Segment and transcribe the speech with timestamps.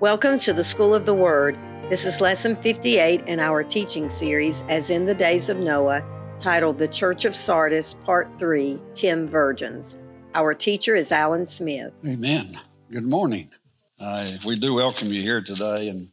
[0.00, 1.58] Welcome to the School of the Word.
[1.90, 6.04] This is lesson 58 in our teaching series, As in the Days of Noah,
[6.38, 9.96] titled The Church of Sardis, Part 3 10 Virgins.
[10.36, 11.98] Our teacher is Alan Smith.
[12.06, 12.46] Amen.
[12.92, 13.50] Good morning.
[13.98, 16.10] Uh, we do welcome you here today, and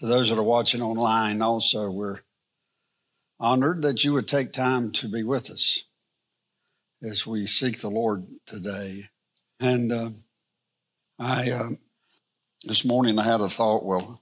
[0.00, 2.20] to those that are watching online also, we're
[3.40, 5.84] honored that you would take time to be with us
[7.02, 9.04] as we seek the Lord today.
[9.58, 10.10] And uh,
[11.18, 11.70] I, uh,
[12.68, 14.20] this morning, I had a thought well,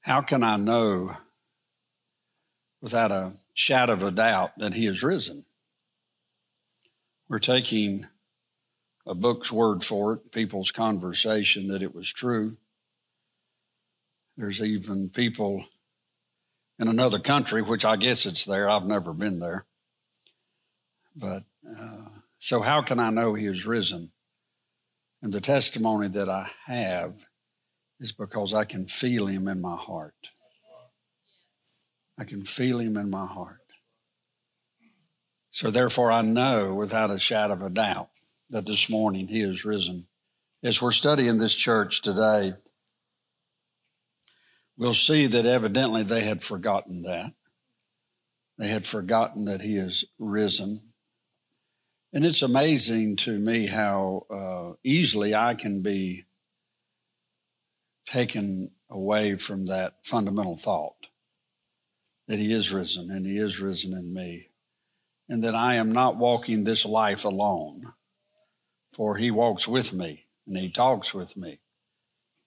[0.00, 1.16] how can I know
[2.82, 5.44] without a shadow of a doubt that He is risen?
[7.28, 8.06] We're taking
[9.06, 12.56] a book's word for it, people's conversation that it was true.
[14.36, 15.66] There's even people
[16.80, 18.68] in another country, which I guess it's there.
[18.68, 19.66] I've never been there.
[21.14, 22.08] But uh,
[22.40, 24.10] so, how can I know He is risen?
[25.22, 27.26] And the testimony that I have
[27.98, 30.30] is because I can feel Him in my heart.
[32.18, 33.60] I can feel Him in my heart.
[35.50, 38.10] So, therefore, I know without a shadow of a doubt
[38.50, 40.06] that this morning He is risen.
[40.62, 42.54] As we're studying this church today,
[44.76, 47.32] we'll see that evidently they had forgotten that.
[48.56, 50.87] They had forgotten that He is risen.
[52.12, 56.24] And it's amazing to me how uh, easily I can be
[58.06, 61.08] taken away from that fundamental thought
[62.26, 64.48] that He is risen and He is risen in me,
[65.28, 67.82] and that I am not walking this life alone,
[68.90, 71.58] for He walks with me and He talks with me.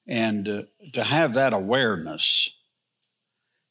[0.08, 2.58] And uh, to have that awareness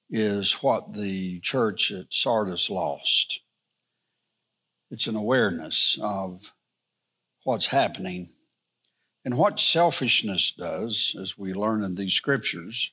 [0.08, 3.40] is what the church at Sardis lost
[4.90, 6.54] it's an awareness of
[7.44, 8.28] what's happening.
[9.24, 12.92] And what selfishness does, as we learn in these scriptures,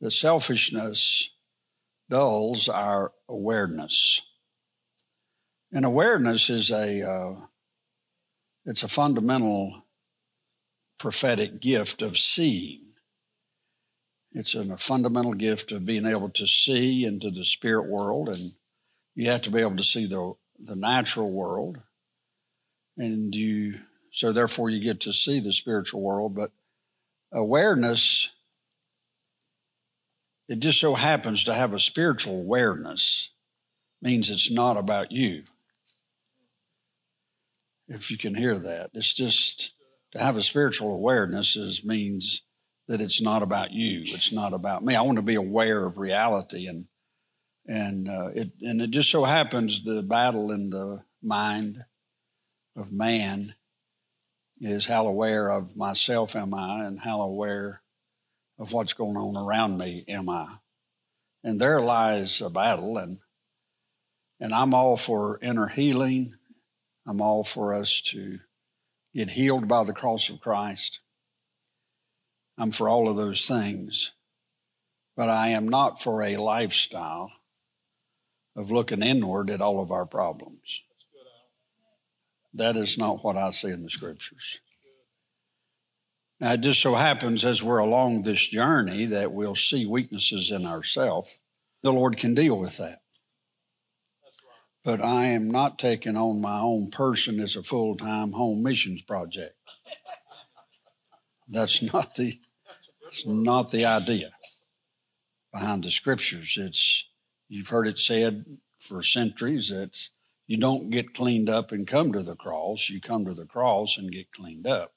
[0.00, 1.30] the selfishness
[2.10, 4.20] dulls our awareness.
[5.72, 7.34] And awareness is a uh,
[8.66, 9.86] it's a fundamental
[10.98, 12.80] prophetic gift of seeing.
[14.32, 18.52] It's a fundamental gift of being able to see into the spirit world, and
[19.14, 21.78] you have to be able to see the the natural world,
[22.96, 23.80] and you
[24.10, 26.34] so therefore you get to see the spiritual world.
[26.34, 26.52] But
[27.32, 28.30] awareness,
[30.48, 33.30] it just so happens to have a spiritual awareness,
[34.00, 35.44] means it's not about you.
[37.88, 39.72] If you can hear that, it's just
[40.12, 42.42] to have a spiritual awareness is means
[42.86, 44.02] that it's not about you.
[44.02, 44.94] It's not about me.
[44.94, 46.86] I want to be aware of reality and
[47.66, 51.84] and uh, it and it just so happens the battle in the mind
[52.76, 53.54] of man
[54.60, 57.82] is how aware of myself am I, and how aware
[58.58, 60.56] of what's going on around me am I.
[61.42, 63.18] And there lies a battle, and
[64.40, 66.34] and I'm all for inner healing.
[67.06, 68.38] I'm all for us to
[69.14, 71.00] get healed by the cross of Christ.
[72.58, 74.12] I'm for all of those things,
[75.16, 77.32] but I am not for a lifestyle
[78.56, 80.82] of looking inward at all of our problems.
[82.54, 84.60] That is not what I see in the scriptures.
[86.38, 90.66] Now, it just so happens as we're along this journey that we'll see weaknesses in
[90.66, 91.40] ourselves.
[91.82, 93.02] The Lord can deal with that.
[94.84, 99.02] But I am not taking on my own person as a full time home missions
[99.02, 99.54] project.
[101.48, 102.40] That's not the,
[103.06, 104.32] it's not the idea
[105.52, 106.58] behind the scriptures.
[106.58, 107.08] It's
[107.52, 108.46] You've heard it said
[108.78, 110.08] for centuries that
[110.46, 112.88] you don't get cleaned up and come to the cross.
[112.88, 114.94] You come to the cross and get cleaned up.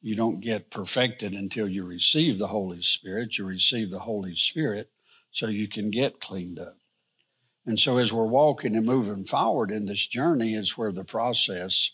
[0.00, 3.36] You don't get perfected until you receive the Holy Spirit.
[3.36, 4.88] You receive the Holy Spirit
[5.30, 6.78] so you can get cleaned up.
[7.66, 11.92] And so, as we're walking and moving forward in this journey, is where the process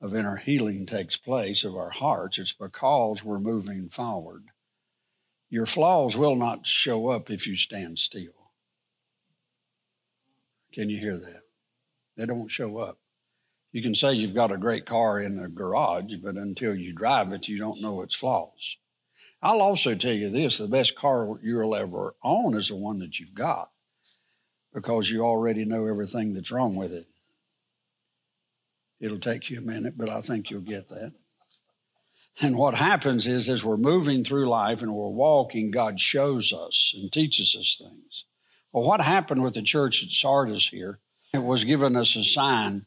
[0.00, 2.38] of inner healing takes place of our hearts.
[2.38, 4.44] It's because we're moving forward.
[5.50, 8.39] Your flaws will not show up if you stand still.
[10.72, 11.42] Can you hear that?
[12.16, 12.98] They don't show up.
[13.72, 17.32] You can say you've got a great car in the garage, but until you drive
[17.32, 18.76] it, you don't know its flaws.
[19.42, 23.18] I'll also tell you this the best car you'll ever own is the one that
[23.18, 23.70] you've got
[24.74, 27.06] because you already know everything that's wrong with it.
[29.00, 31.12] It'll take you a minute, but I think you'll get that.
[32.40, 36.94] And what happens is, as we're moving through life and we're walking, God shows us
[36.96, 38.24] and teaches us things.
[38.72, 41.00] Well, what happened with the church at Sardis here?
[41.32, 42.86] It was given us a sign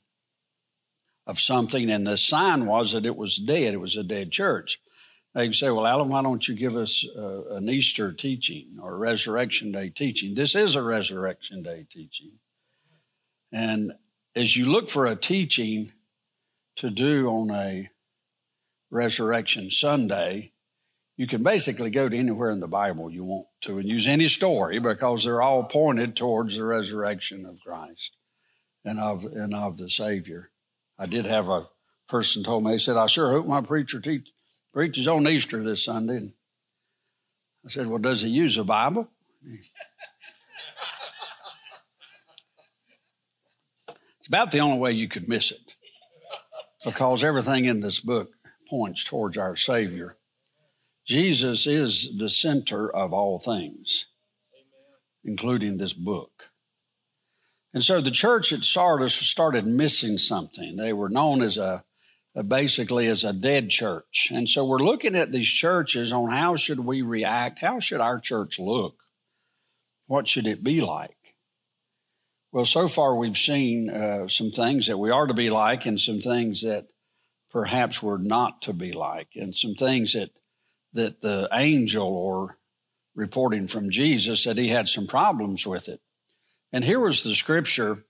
[1.26, 3.74] of something, and the sign was that it was dead.
[3.74, 4.80] It was a dead church.
[5.34, 9.72] They say, well, Alan, why don't you give us uh, an Easter teaching or Resurrection
[9.72, 10.36] Day teaching?
[10.36, 12.34] This is a Resurrection Day teaching.
[13.52, 13.94] And
[14.36, 15.92] as you look for a teaching
[16.76, 17.90] to do on a
[18.92, 20.53] Resurrection Sunday,
[21.16, 24.28] you can basically go to anywhere in the Bible you want to and use any
[24.28, 28.18] story because they're all pointed towards the resurrection of Christ
[28.84, 30.50] and of, and of the Savior.
[30.98, 31.68] I did have a
[32.08, 34.02] person told me, he said, I sure hope my preacher
[34.74, 36.18] preaches on Easter this Sunday.
[36.18, 36.34] And
[37.66, 39.10] I said, Well, does he use a Bible?
[44.18, 45.76] it's about the only way you could miss it
[46.84, 48.34] because everything in this book
[48.70, 50.18] points towards our Savior.
[51.06, 54.06] Jesus is the center of all things,
[55.24, 56.52] including this book.
[57.74, 60.76] And so the church at Sardis started missing something.
[60.76, 61.84] They were known as a,
[62.48, 64.32] basically as a dead church.
[64.34, 67.60] And so we're looking at these churches on how should we react?
[67.60, 69.04] How should our church look?
[70.08, 71.36] What should it be like?
[72.52, 76.00] Well, so far we've seen uh, some things that we are to be like and
[76.00, 76.88] some things that
[77.50, 80.30] perhaps we're not to be like and some things that
[80.94, 82.58] that the angel or
[83.16, 86.02] reporting from Jesus said he had some problems with it.
[86.72, 88.06] And here was the scripture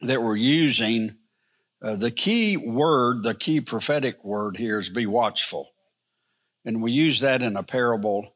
[0.00, 1.16] that we're using.
[1.82, 5.70] Uh, the key word, the key prophetic word here is be watchful.
[6.64, 8.34] And we used that in a parable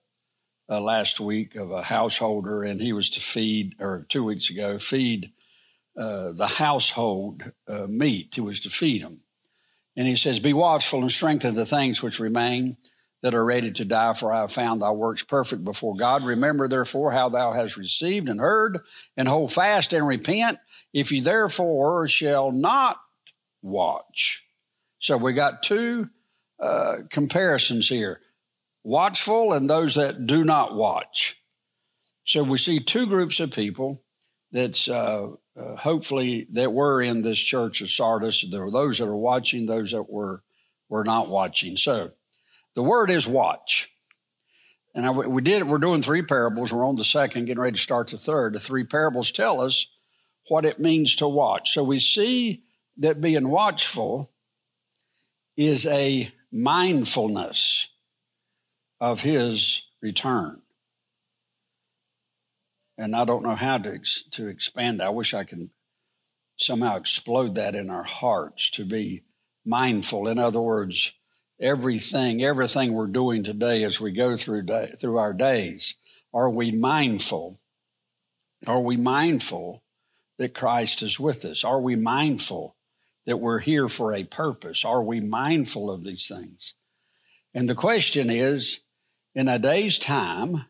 [0.69, 4.79] uh, last week of a householder, and he was to feed, or two weeks ago,
[4.79, 5.31] feed
[5.97, 8.35] uh, the household uh, meat.
[8.35, 9.21] He was to feed them.
[9.97, 12.79] And he says, Be watchful and strengthen the things which remain
[13.25, 16.27] that are ready to die, for I have found thy works perfect before God.
[16.27, 18.81] Remember therefore how thou hast received and heard,
[19.17, 20.59] and hold fast and repent.
[20.93, 22.99] If you therefore shall not
[23.63, 24.47] watch.
[24.99, 26.11] So we got two
[26.61, 28.21] uh, comparisons here
[28.85, 31.43] watchful and those that do not watch.
[32.25, 34.03] So we see two groups of people
[34.53, 38.45] that's uh, uh, hopefully that were in this church of Sardis.
[38.51, 40.43] There were those that are watching, those that were
[40.91, 41.79] were not watching.
[41.79, 42.11] So
[42.75, 43.91] the word is watch.
[44.95, 46.73] And I, we did, we're doing three parables.
[46.73, 48.55] We're on the second, getting ready to start the third.
[48.55, 49.89] The three parables tell us
[50.49, 51.73] what it means to watch.
[51.73, 52.63] So we see
[52.99, 54.31] that being watchful
[55.57, 57.89] is a mindfulness
[59.01, 60.63] of his return.
[62.97, 63.99] And I don't know how to,
[64.31, 65.03] to expand.
[65.03, 65.71] I wish I could
[66.57, 69.23] somehow explode that in our hearts to be
[69.65, 70.29] mindful.
[70.29, 71.13] In other words,
[71.61, 75.95] everything, everything we're doing today as we go through day, through our days.
[76.33, 77.59] Are we mindful?
[78.67, 79.83] Are we mindful
[80.39, 81.65] that Christ is with us?
[81.65, 82.77] Are we mindful
[83.27, 84.85] that we're here for a purpose?
[84.85, 86.75] Are we mindful of these things?
[87.55, 88.81] And the question is,
[89.35, 90.67] in a day's time,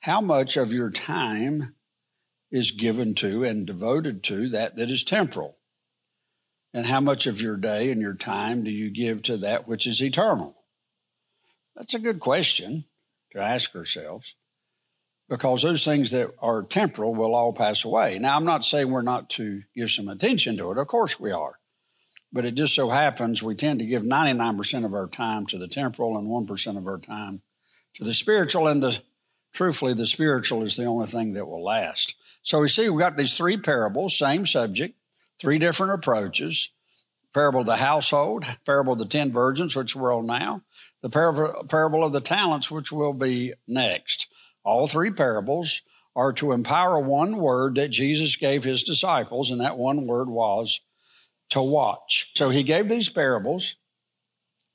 [0.00, 1.74] how much of your time
[2.50, 5.58] is given to and devoted to that that is temporal?
[6.74, 9.86] And how much of your day and your time do you give to that which
[9.86, 10.56] is eternal?
[11.76, 12.84] That's a good question
[13.32, 14.34] to ask ourselves
[15.28, 18.18] because those things that are temporal will all pass away.
[18.18, 20.78] Now, I'm not saying we're not to give some attention to it.
[20.78, 21.58] Of course we are.
[22.32, 25.68] But it just so happens we tend to give 99% of our time to the
[25.68, 27.42] temporal and 1% of our time
[27.94, 28.66] to the spiritual.
[28.66, 28.98] And the,
[29.52, 32.14] truthfully, the spiritual is the only thing that will last.
[32.42, 34.96] So we see we've got these three parables, same subject,
[35.42, 36.70] three different approaches
[37.34, 40.62] parable of the household, parable of the ten virgins, which we're on now,
[41.02, 44.28] the parable, of the talents, which will be next.
[44.64, 45.82] All three parables
[46.14, 50.80] are to empower one word that Jesus gave his disciples, and that one word was
[51.50, 52.30] to watch.
[52.36, 53.76] So he gave these parables.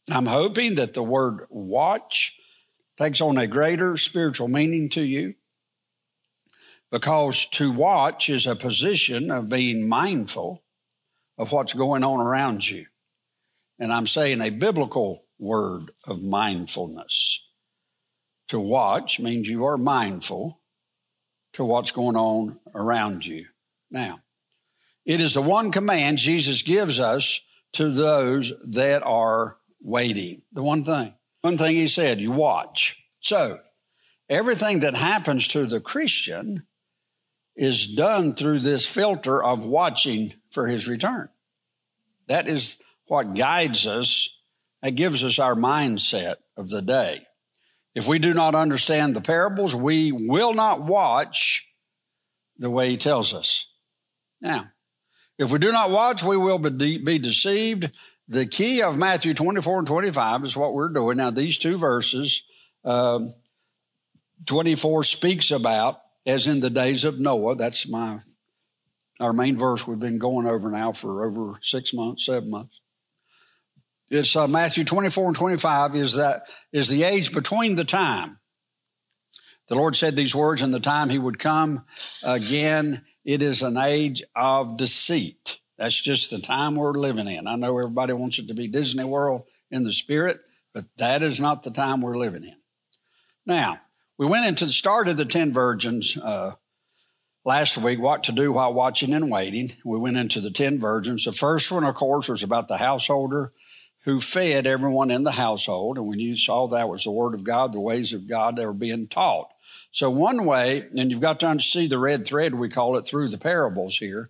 [0.09, 2.38] I'm hoping that the word watch
[2.97, 5.36] takes on a greater spiritual meaning to you
[6.91, 10.63] because to watch is a position of being mindful
[11.38, 12.86] of what's going on around you.
[13.79, 17.44] And I'm saying a biblical word of mindfulness.
[18.50, 20.62] To watch means you are mindful
[21.53, 23.46] to what's going on around you.
[23.91, 24.20] Now,
[25.06, 27.41] it is the one command Jesus gives us
[27.74, 30.41] to those that are waiting.
[30.53, 31.13] The one thing.
[31.41, 33.03] One thing he said, you watch.
[33.20, 33.60] So,
[34.29, 36.66] everything that happens to the Christian
[37.57, 41.27] is done through this filter of watching for his return.
[42.27, 44.41] That is what guides us,
[44.81, 47.25] that gives us our mindset of the day.
[47.95, 51.67] If we do not understand the parables, we will not watch
[52.57, 53.67] the way he tells us.
[54.39, 54.67] Now,
[55.39, 57.91] if we do not watch, we will be, be deceived,
[58.27, 61.17] the key of Matthew 24 and 25 is what we're doing.
[61.17, 62.43] Now, these two verses,
[62.83, 63.33] um,
[64.45, 67.55] 24 speaks about as in the days of Noah.
[67.55, 68.19] That's my
[69.19, 72.81] our main verse we've been going over now for over six months, seven months.
[74.12, 78.39] It's uh, Matthew 24 and 25 is that is the age between the time.
[79.67, 81.84] The Lord said these words in the time he would come
[82.24, 83.03] again.
[83.25, 85.60] It is an age of deceit.
[85.77, 87.48] That's just the time we're living in.
[87.48, 90.39] I know everybody wants it to be Disney World in the spirit,
[90.74, 92.55] but that is not the time we're living in.
[93.46, 93.81] Now,
[94.17, 96.53] we went into the start of the 10 virgins uh,
[97.45, 99.71] last week, what to do while watching and waiting.
[99.86, 101.25] We went into the 10 virgins.
[101.25, 103.53] The first one, of course, was about the householder
[104.05, 105.97] who fed everyone in the household.
[105.97, 108.65] And when you saw that was the word of God, the ways of God that
[108.65, 109.51] were being taught.
[109.91, 113.29] So, one way, and you've got to see the red thread, we call it, through
[113.29, 114.29] the parables here,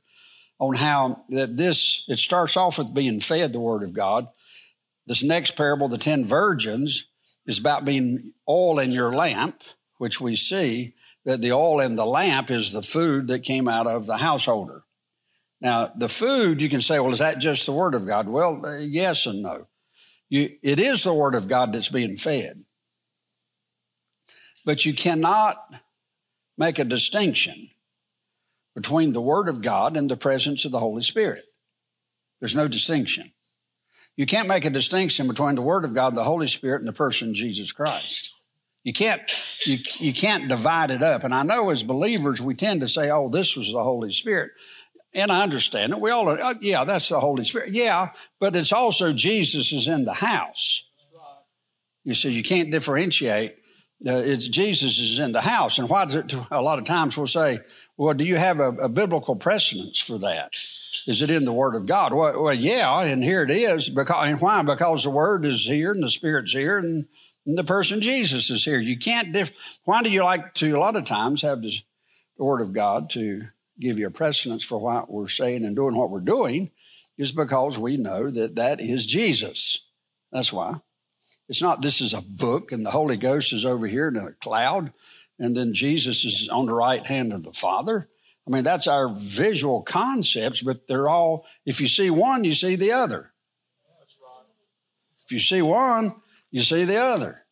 [0.60, 4.28] on how that this, it starts off with being fed the word of God.
[5.06, 7.08] This next parable, the 10 virgins,
[7.46, 9.62] is about being oil in your lamp
[9.98, 10.94] which we see
[11.26, 14.84] that the oil in the lamp is the food that came out of the householder.
[15.60, 18.30] Now, the food, you can say, well, is that just the Word of God?
[18.30, 19.68] Well, uh, yes and no.
[20.30, 22.64] You, it is the Word of God that's being fed.
[24.66, 25.58] But you cannot
[26.58, 27.70] make a distinction
[28.76, 31.44] between the Word of God and the presence of the Holy Spirit.
[32.40, 33.32] There's no distinction.
[34.16, 36.94] You can't make a distinction between the Word of God, the Holy Spirit, and the
[36.94, 38.37] person Jesus Christ.
[38.88, 39.22] You can't
[39.66, 41.26] you, you can't divide it up.
[41.26, 44.52] And I know as believers we tend to say, "Oh, this was the Holy Spirit."
[45.14, 46.00] And I understand it.
[46.00, 47.74] We all, uh, yeah, that's the Holy Spirit.
[47.74, 50.90] Yeah, but it's also Jesus is in the house.
[52.06, 53.58] You see, you can't differentiate.
[54.08, 55.80] Uh, it's Jesus is in the house.
[55.80, 57.60] And why does it, a lot of times we'll say,
[57.98, 60.54] well, do you have a, a biblical precedence for that?
[61.08, 62.14] Is it in the Word of God?
[62.14, 63.90] Well, well, yeah, and here it is.
[63.90, 64.64] Because, and why?
[64.64, 67.06] Because the Word is here and the Spirit's here and
[67.56, 68.80] the person Jesus is here.
[68.80, 69.52] You can't diff.
[69.86, 71.84] Why do you like to, a lot of times, have this,
[72.38, 73.44] the Word of God to
[73.80, 76.72] give you a precedence for what we're saying and doing what we're doing?
[77.18, 79.88] Is because we know that that is Jesus.
[80.32, 80.76] That's why.
[81.50, 84.34] It's not this is a book and the Holy Ghost is over here in a
[84.34, 84.92] cloud
[85.40, 88.10] and then Jesus is on the right hand of the Father.
[88.48, 92.76] I mean, that's our visual concepts, but they're all, if you see one, you see
[92.76, 93.32] the other.
[95.26, 96.16] If you see one,
[96.52, 97.44] you see the other.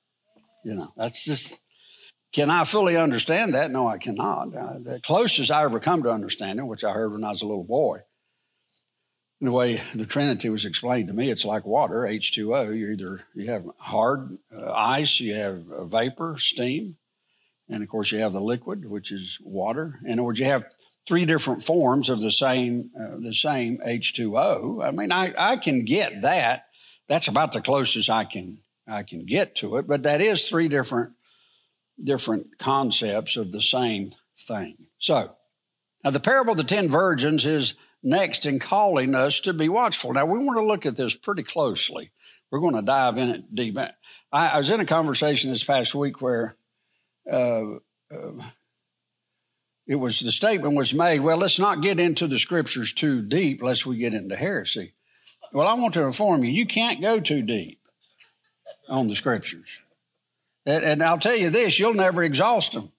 [0.63, 1.61] You know, that's just,
[2.33, 3.71] can I fully understand that?
[3.71, 4.55] No, I cannot.
[4.55, 7.47] Uh, the closest I ever come to understanding, which I heard when I was a
[7.47, 7.99] little boy,
[9.41, 12.75] the way the Trinity was explained to me, it's like water, H2O.
[12.75, 16.97] You either you have hard uh, ice, you have uh, vapor, steam,
[17.69, 19.99] and of course you have the liquid, which is water.
[20.05, 20.65] In other words, you have
[21.07, 24.83] three different forms of the same uh, the same H2O.
[24.85, 26.65] I mean, I, I can get that.
[27.07, 30.67] That's about the closest I can I can get to it, but that is three
[30.67, 31.13] different
[32.03, 34.75] different concepts of the same thing.
[34.97, 35.33] So,
[36.03, 37.73] now the parable of the ten virgins is
[38.03, 40.13] next in calling us to be watchful.
[40.13, 42.11] Now we want to look at this pretty closely.
[42.51, 43.77] We're going to dive in it deep.
[43.77, 43.91] I,
[44.31, 46.55] I was in a conversation this past week where
[47.29, 47.77] uh,
[48.11, 48.43] uh,
[49.87, 51.19] it was the statement was made.
[51.19, 54.93] Well, let's not get into the scriptures too deep, lest we get into heresy.
[55.51, 57.79] Well, I want to inform you, you can't go too deep
[58.89, 59.79] on the scriptures.
[60.65, 62.91] And, and I'll tell you this you'll never exhaust them.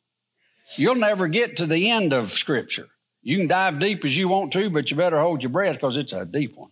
[0.76, 2.88] You'll never get to the end of scripture.
[3.22, 5.96] You can dive deep as you want to, but you better hold your breath because
[5.96, 6.70] it's a deep one.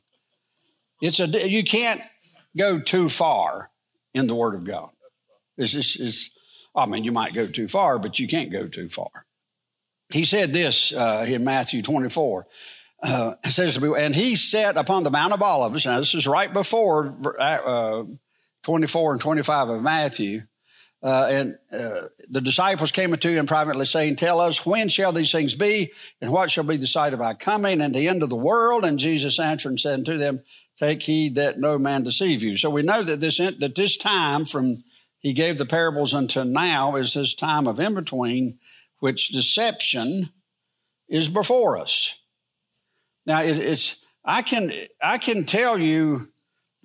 [1.01, 2.01] It's a you can't
[2.57, 3.71] go too far
[4.15, 4.91] in the Word of God.
[5.57, 6.31] It's, just, it's
[6.75, 9.27] I mean, you might go too far, but you can't go too far.
[10.13, 12.47] He said this uh, in Matthew 24.
[13.03, 15.85] Uh, says, and he sat upon the Mount of Olives.
[15.85, 18.05] Now, this is right before uh,
[18.65, 20.43] 24 and 25 of Matthew.
[21.03, 25.31] Uh, and uh, the disciples came unto him privately, saying, Tell us, when shall these
[25.31, 25.93] things be,
[26.23, 28.85] and what shall be the sight of our coming and the end of the world?
[28.85, 30.43] And Jesus answered and said unto them,
[30.79, 32.57] Take heed that no man deceive you.
[32.57, 34.83] So we know that this, that this time from
[35.21, 38.59] he gave the parables until now is this time of in between,
[38.99, 40.31] which deception
[41.09, 42.21] is before us.
[43.25, 46.29] Now, it's, I, can, I can tell you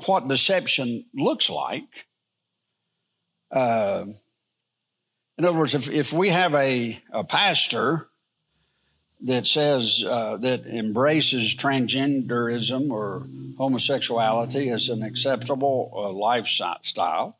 [0.05, 2.07] what deception looks like.
[3.51, 4.05] Uh,
[5.37, 8.09] in other words, if, if we have a, a pastor
[9.21, 13.25] that says uh, that embraces transgenderism or
[13.57, 17.37] homosexuality as an acceptable uh, lifestyle,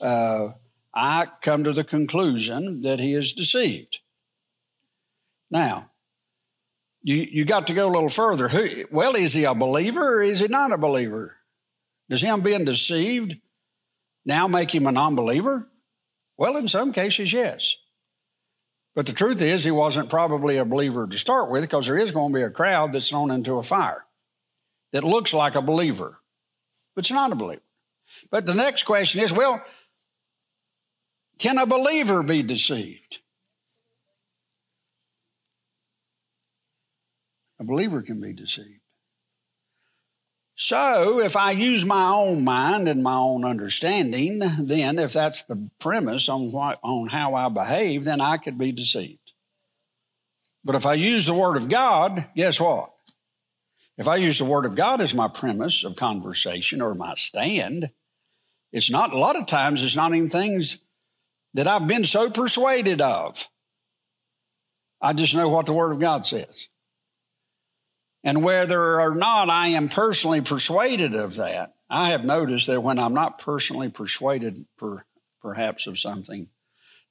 [0.00, 0.48] uh,
[0.94, 4.00] I come to the conclusion that he is deceived.
[5.50, 5.90] Now,
[7.02, 8.48] you, you got to go a little further.
[8.48, 11.35] Who, well, is he a believer or is he not a believer?
[12.08, 13.36] Does him being deceived
[14.24, 15.68] now make him a non believer?
[16.36, 17.76] Well, in some cases, yes.
[18.94, 22.12] But the truth is, he wasn't probably a believer to start with because there is
[22.12, 24.04] going to be a crowd that's thrown into a fire
[24.92, 26.18] that looks like a believer,
[26.94, 27.62] but it's not a believer.
[28.30, 29.62] But the next question is well,
[31.38, 33.20] can a believer be deceived?
[37.58, 38.80] A believer can be deceived.
[40.58, 45.68] So, if I use my own mind and my own understanding, then if that's the
[45.78, 49.32] premise on, what, on how I behave, then I could be deceived.
[50.64, 52.90] But if I use the Word of God, guess what?
[53.98, 57.90] If I use the Word of God as my premise of conversation or my stand,
[58.72, 60.78] it's not, a lot of times, it's not even things
[61.52, 63.46] that I've been so persuaded of.
[65.02, 66.68] I just know what the Word of God says.
[68.26, 72.98] And whether or not I am personally persuaded of that, I have noticed that when
[72.98, 75.04] I'm not personally persuaded, per,
[75.40, 76.48] perhaps, of something,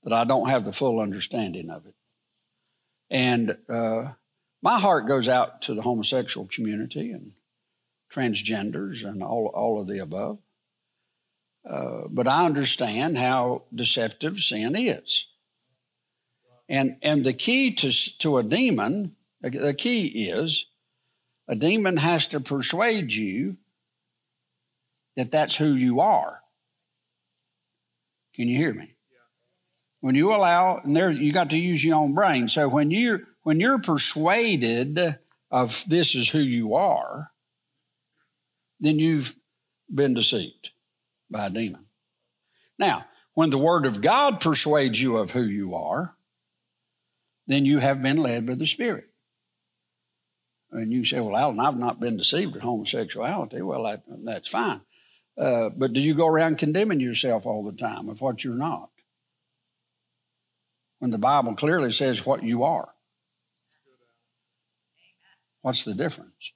[0.04, 1.94] that I don't have the full understanding of it.
[3.10, 4.12] And uh,
[4.62, 7.32] my heart goes out to the homosexual community and
[8.12, 10.40] transgenders and all, all of the above.
[11.66, 15.28] Uh, but I understand how deceptive sin is.
[16.68, 20.68] And, and the key to, to a demon, the key is
[21.48, 23.58] a demon has to persuade you
[25.16, 26.42] that that's who you are.
[28.34, 28.96] Can you hear me?
[30.02, 32.48] When you allow, and there you got to use your own brain.
[32.48, 35.18] So when you when you're persuaded
[35.50, 37.32] of this is who you are,
[38.80, 39.36] then you've
[39.94, 40.72] been deceived
[41.30, 41.86] by a demon.
[42.78, 46.16] Now, when the Word of God persuades you of who you are,
[47.48, 49.10] then you have been led by the Spirit.
[50.72, 53.62] And you say, well, Alan, I've not been deceived in homosexuality.
[53.62, 54.82] Well, that, that's fine.
[55.38, 58.90] Uh, but do you go around condemning yourself all the time of what you're not?
[61.00, 62.90] When the Bible clearly says what you are.
[65.62, 66.54] What's the difference?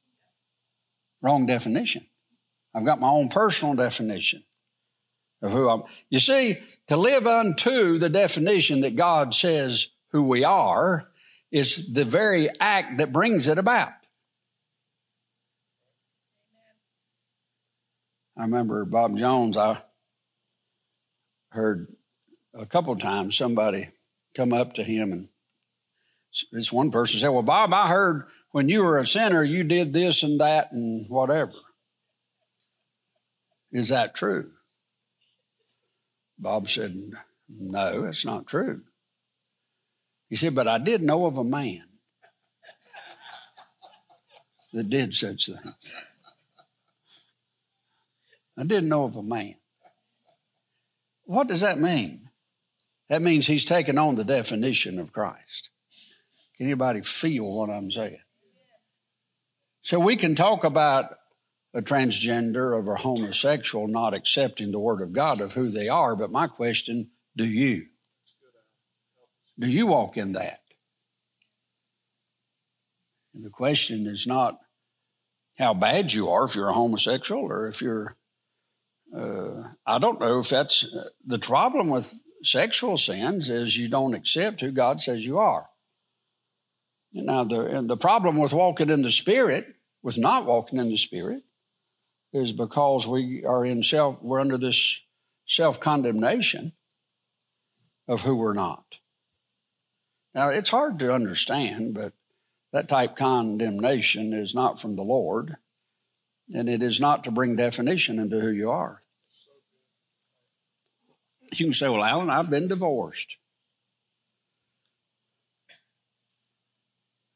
[1.22, 2.06] Wrong definition.
[2.74, 4.44] I've got my own personal definition
[5.42, 5.84] of who I'm.
[6.10, 11.10] You see, to live unto the definition that God says who we are
[11.52, 13.94] is the very act that brings it about.
[18.40, 19.82] I remember Bob Jones, I
[21.50, 21.94] heard
[22.54, 23.90] a couple times somebody
[24.34, 25.28] come up to him and
[26.54, 29.92] this one person said, Well, Bob, I heard when you were a sinner, you did
[29.92, 31.52] this and that and whatever.
[33.74, 34.52] Is that true?
[36.38, 36.96] Bob said,
[37.50, 38.84] No, that's not true.
[40.30, 41.84] He said, But I did know of a man
[44.72, 45.94] that did such things.
[48.60, 49.56] I didn't know of a man.
[51.24, 52.30] What does that mean?
[53.08, 55.70] That means he's taken on the definition of Christ.
[56.58, 58.20] Can anybody feel what I'm saying?
[59.80, 61.16] So we can talk about
[61.74, 66.18] a transgender or a homosexual not accepting the word of God of who they are,
[66.18, 67.86] but my question, do you?
[69.58, 70.60] Do you walk in that?
[73.34, 74.60] And the question is not
[75.58, 78.18] how bad you are if you're a homosexual or if you're
[79.16, 84.14] uh, I don't know if that's uh, the problem with sexual sins is you don't
[84.14, 85.68] accept who God says you are.
[87.12, 89.66] Now, the, the problem with walking in the Spirit,
[90.04, 91.44] with not walking in the Spirit,
[92.32, 95.02] is because we are in self, we're under this
[95.46, 96.74] self condemnation
[98.08, 99.00] of who we're not.
[100.36, 102.14] Now, it's hard to understand, but
[102.72, 105.56] that type condemnation is not from the Lord,
[106.54, 109.04] and it is not to bring definition into who you are.
[111.52, 113.38] You can say, Well, Alan, I've been divorced.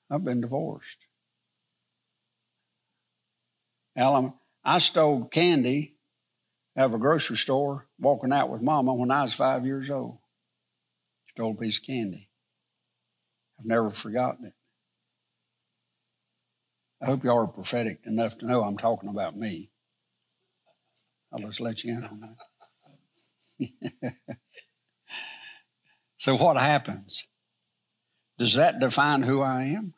[0.10, 0.98] I've been divorced.
[3.96, 5.96] Alan, I stole candy
[6.78, 10.18] out of a grocery store walking out with mama when I was five years old.
[11.30, 12.30] Stole a piece of candy.
[13.60, 14.54] I've never forgotten it.
[17.04, 19.70] I hope y'all are prophetic enough to know I'm talking about me.
[21.34, 22.36] I'll just let you in on
[23.60, 24.14] that.
[26.16, 27.28] so, what happens?
[28.38, 29.96] Does that define who I am?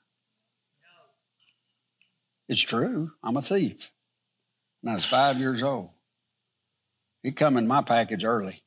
[2.50, 3.12] It's true.
[3.24, 3.91] I'm a thief.
[4.82, 5.91] When I was five years old.
[7.24, 8.63] It come in my package early.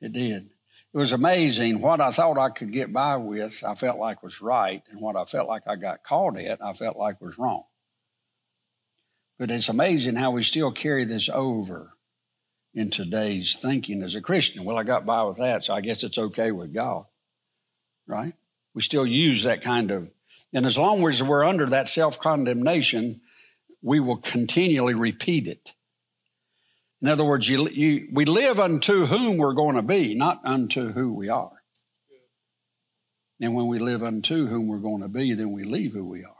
[0.00, 0.50] It did.
[0.94, 4.40] It was amazing what I thought I could get by with, I felt like was
[4.40, 7.64] right, and what I felt like I got caught at, I felt like was wrong.
[9.38, 11.92] But it's amazing how we still carry this over
[12.72, 14.64] in today's thinking as a Christian.
[14.64, 17.04] Well, I got by with that, so I guess it's okay with God,
[18.06, 18.34] right?
[18.72, 20.10] We still use that kind of,
[20.54, 23.20] and as long as we're under that self condemnation,
[23.82, 25.74] we will continually repeat it.
[27.00, 30.92] In other words, you, you, we live unto whom we're going to be, not unto
[30.92, 31.52] who we are.
[33.40, 36.24] And when we live unto whom we're going to be, then we leave who we
[36.24, 36.34] are.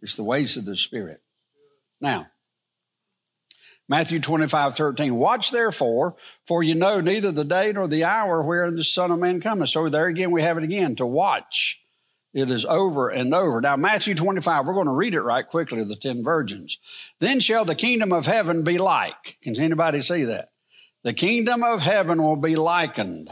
[0.00, 1.20] It's the ways of the Spirit.
[2.00, 2.28] Now,
[3.86, 5.14] Matthew 25, 13.
[5.16, 6.14] Watch therefore,
[6.46, 9.70] for you know neither the day nor the hour wherein the Son of Man cometh.
[9.70, 11.79] So there again, we have it again to watch.
[12.32, 13.60] It is over and over.
[13.60, 16.78] Now, Matthew 25, we're going to read it right quickly, the 10 virgins.
[17.18, 19.38] Then shall the kingdom of heaven be like.
[19.42, 20.50] Can anybody see that?
[21.02, 23.30] The kingdom of heaven will be likened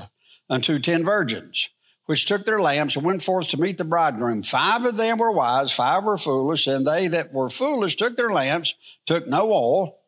[0.50, 1.70] unto 10 virgins
[2.08, 4.42] which took their lamps and went forth to meet the bridegroom.
[4.42, 8.30] Five of them were wise, five were foolish, and they that were foolish took their
[8.30, 9.98] lamps, took no oil,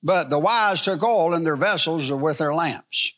[0.00, 3.14] but the wise took oil in their vessels with their lamps.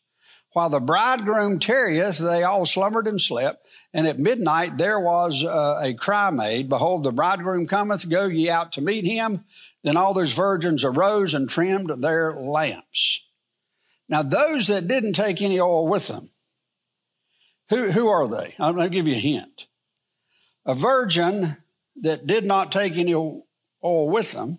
[0.53, 3.67] While the bridegroom tarrieth, they all slumbered and slept.
[3.95, 8.51] And at midnight there was uh, a cry made, Behold, the bridegroom cometh, go ye
[8.51, 9.45] out to meet him.
[9.83, 13.27] Then all those virgins arose and trimmed their lamps.
[14.09, 16.29] Now, those that didn't take any oil with them,
[17.71, 18.55] who, who are they?
[18.59, 19.69] I'm going to give you a hint.
[20.67, 21.57] A virgin
[22.03, 23.45] that did not take any oil
[23.83, 24.59] with them,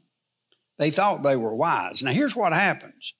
[0.79, 2.01] they thought they were wise.
[2.01, 3.13] Now, here's what happens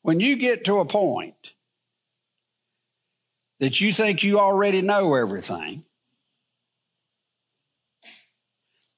[0.00, 1.52] when you get to a point
[3.62, 5.84] that you think you already know everything,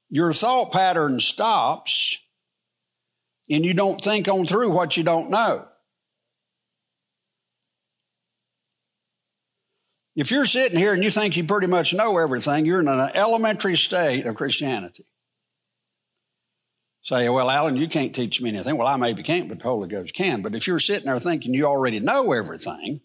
[0.09, 2.19] your thought pattern stops
[3.51, 5.69] and you don't think on through what you don't know.
[10.17, 13.11] If you're sitting here and you think you pretty much know everything, you're in an
[13.15, 15.05] elementary state of Christianity.
[17.03, 18.79] Say, well, Alan, you can't teach me anything.
[18.79, 20.41] Well, I maybe can't, but the Holy Ghost can.
[20.41, 23.03] But if you're sitting there thinking you already know everything,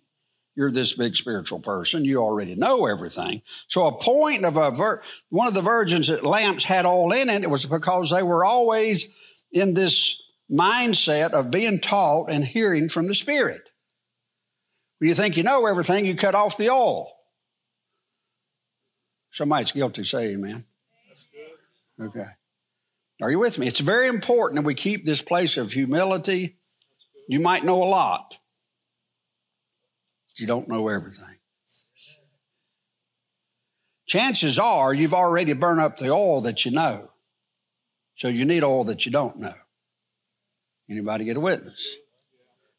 [0.59, 3.41] you're this big spiritual person, you already know everything.
[3.69, 7.29] So a point of a vir- one of the virgins that lamps had all in
[7.29, 9.07] it, it was because they were always
[9.53, 13.69] in this mindset of being taught and hearing from the Spirit.
[14.97, 17.09] When you think you know everything, you cut off the oil.
[19.31, 20.65] Somebody's guilty, say amen.
[21.07, 21.25] That's
[21.97, 22.07] good.
[22.07, 22.29] Okay.
[23.21, 23.65] Are you with me?
[23.65, 26.57] It's very important that we keep this place of humility.
[27.29, 28.38] You might know a lot,
[30.39, 31.35] you don't know everything.
[34.05, 37.11] Chances are you've already burned up the oil that you know.
[38.15, 39.53] So you need oil that you don't know.
[40.89, 41.97] Anybody get a witness?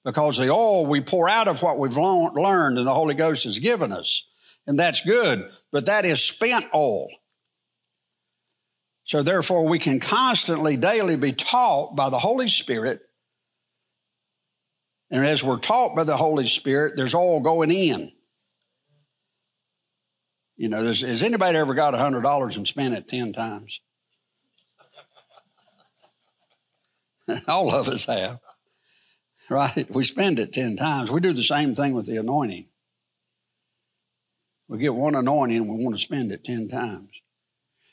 [0.05, 3.59] because the oil we pour out of what we've learned and the Holy Ghost has
[3.59, 4.29] given us,
[4.67, 7.09] and that's good, but that is spent oil.
[9.05, 13.01] So therefore, we can constantly, daily be taught by the Holy Spirit.
[15.11, 18.13] And as we're taught by the Holy Spirit, there's all going in.
[20.57, 23.81] You know, has anybody ever got $100 and spent it 10 times?
[27.49, 28.39] All of us have
[29.51, 29.87] right?
[29.91, 31.11] We spend it 10 times.
[31.11, 32.67] We do the same thing with the anointing.
[34.69, 37.11] We get one anointing and we want to spend it 10 times.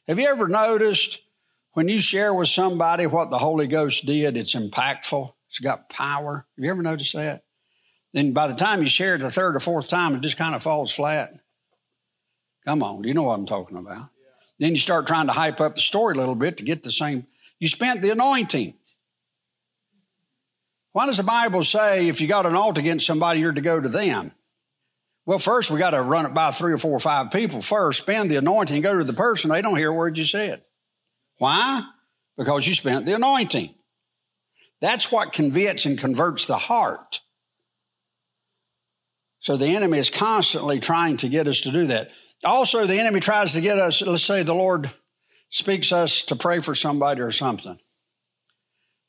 [0.08, 1.22] Have you ever noticed
[1.74, 6.46] when you share with somebody what the Holy Ghost did, it's impactful, it's got power?
[6.56, 7.44] Have you ever noticed that?
[8.14, 10.56] Then by the time you share it the third or fourth time, it just kind
[10.56, 11.34] of falls flat.
[12.66, 13.98] Come on, do you know what I'm talking about?
[13.98, 14.06] Yeah.
[14.60, 16.92] Then you start trying to hype up the story a little bit to get the
[16.92, 17.26] same.
[17.60, 18.74] You spent the anointing.
[20.92, 23.80] Why does the Bible say if you got an alt against somebody, you're to go
[23.80, 24.32] to them?
[25.28, 28.02] Well, first we got to run it by three or four or five people first,
[28.02, 29.52] spend the anointing, go to the person.
[29.52, 30.64] They don't hear a word you said.
[31.38, 31.84] Why?
[32.38, 33.76] Because you spent the anointing.
[34.82, 37.22] That's what convicts and converts the heart.
[39.40, 42.12] So the enemy is constantly trying to get us to do that.
[42.44, 44.90] Also, the enemy tries to get us, let's say the Lord
[45.50, 47.78] speaks us to pray for somebody or something.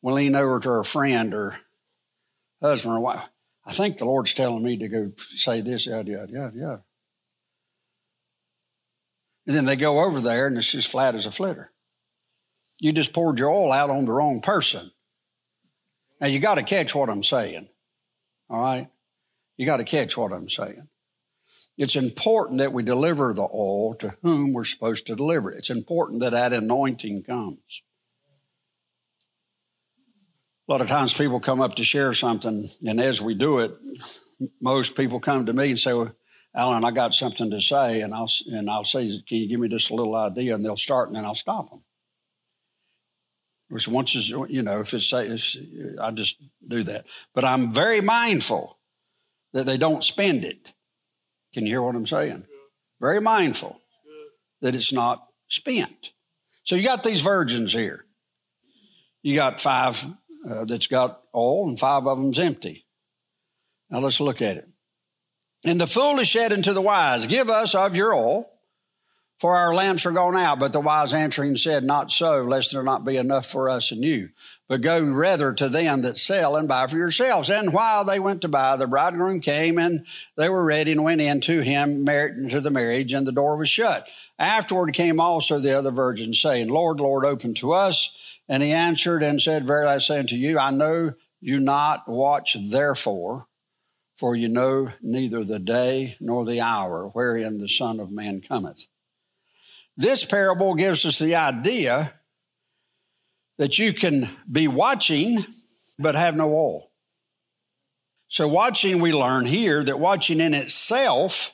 [0.01, 1.59] We'll lean over to our friend or
[2.61, 3.29] husband or wife,
[3.67, 6.85] I think the Lord's telling me to go say this, yada, yada, yada, yada.
[9.47, 11.73] And then they go over there and it's just flat as a flitter.
[12.79, 14.91] You just poured your oil out on the wrong person.
[16.21, 17.69] Now you got to catch what I'm saying.
[18.51, 18.89] All right?
[19.57, 20.89] You got to catch what I'm saying.
[21.77, 25.59] It's important that we deliver the oil to whom we're supposed to deliver it.
[25.59, 27.83] It's important that that anointing comes.
[30.69, 33.73] A lot of times people come up to share something, and as we do it,
[34.61, 36.15] most people come to me and say, well,
[36.55, 39.69] Alan, I got something to say, and I'll and I'll say, can you give me
[39.69, 40.55] just a little idea?
[40.55, 41.85] And they'll start, and then I'll stop them.
[43.69, 45.59] Which once is, you know, if it's, it's,
[46.01, 47.07] I just do that.
[47.35, 48.79] But I'm very mindful
[49.53, 50.73] that they don't spend it.
[51.53, 52.47] Can you hear what I'm saying?
[53.01, 53.81] Very mindful
[54.63, 56.13] that it's not spent.
[56.65, 58.05] So you got these virgins here.
[59.23, 60.05] You got five
[60.49, 62.87] uh, that's got oil, and five of them's empty.
[63.91, 64.69] Now let's look at it.
[65.65, 68.49] And the foolish said unto the wise, Give us of your oil,
[69.39, 70.59] for our lamps are gone out.
[70.59, 74.05] But the wise answering said, Not so, lest there not be enough for us and
[74.05, 74.31] you.
[74.69, 77.49] But go rather to them that sell and buy for yourselves.
[77.49, 80.05] And while they went to buy, the bridegroom came, and
[80.37, 83.69] they were ready and went in to him to the marriage, and the door was
[83.69, 84.09] shut.
[84.39, 88.41] Afterward came also the other virgins, saying, Lord, Lord, open to us.
[88.49, 92.57] And he answered and said, Verily I say unto you, I know you not watch
[92.71, 93.47] therefore,
[94.17, 98.89] for you know neither the day nor the hour wherein the Son of Man cometh.
[99.99, 102.15] This parable gives us the idea
[103.59, 105.45] that you can be watching
[105.99, 106.93] but have no oil.
[108.29, 111.53] So, watching, we learn here that watching in itself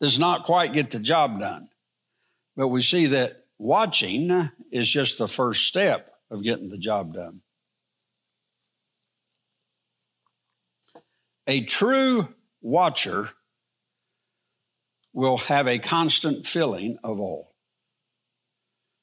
[0.00, 1.68] does not quite get the job done.
[2.56, 4.30] But we see that watching
[4.70, 7.42] is just the first step of getting the job done.
[11.48, 12.28] A true
[12.60, 13.30] watcher
[15.12, 17.52] will have a constant filling of oil.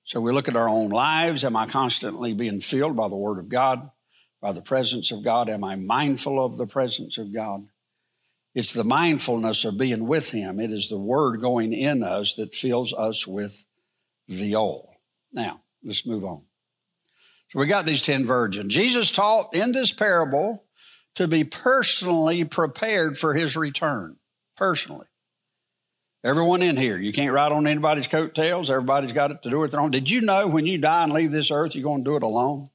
[0.03, 1.43] So we look at our own lives.
[1.43, 3.91] Am I constantly being filled by the Word of God,
[4.41, 5.49] by the presence of God?
[5.49, 7.67] Am I mindful of the presence of God?
[8.55, 10.59] It's the mindfulness of being with Him.
[10.59, 13.67] It is the Word going in us that fills us with
[14.27, 14.95] the oil.
[15.31, 16.43] Now, let's move on.
[17.49, 18.73] So we got these 10 virgins.
[18.73, 20.65] Jesus taught in this parable
[21.15, 24.17] to be personally prepared for His return.
[24.57, 25.05] Personally.
[26.23, 28.69] Everyone in here, you can't ride on anybody's coattails.
[28.69, 29.91] Everybody's got it to do it their own.
[29.91, 32.23] Did you know when you die and leave this earth, you're going to do it
[32.23, 32.69] alone?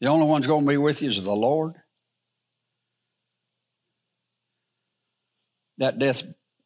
[0.00, 1.76] The only one's going to be with you is the Lord.
[5.78, 6.24] That death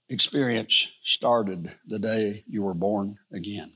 [0.09, 3.73] experience started the day you were born again.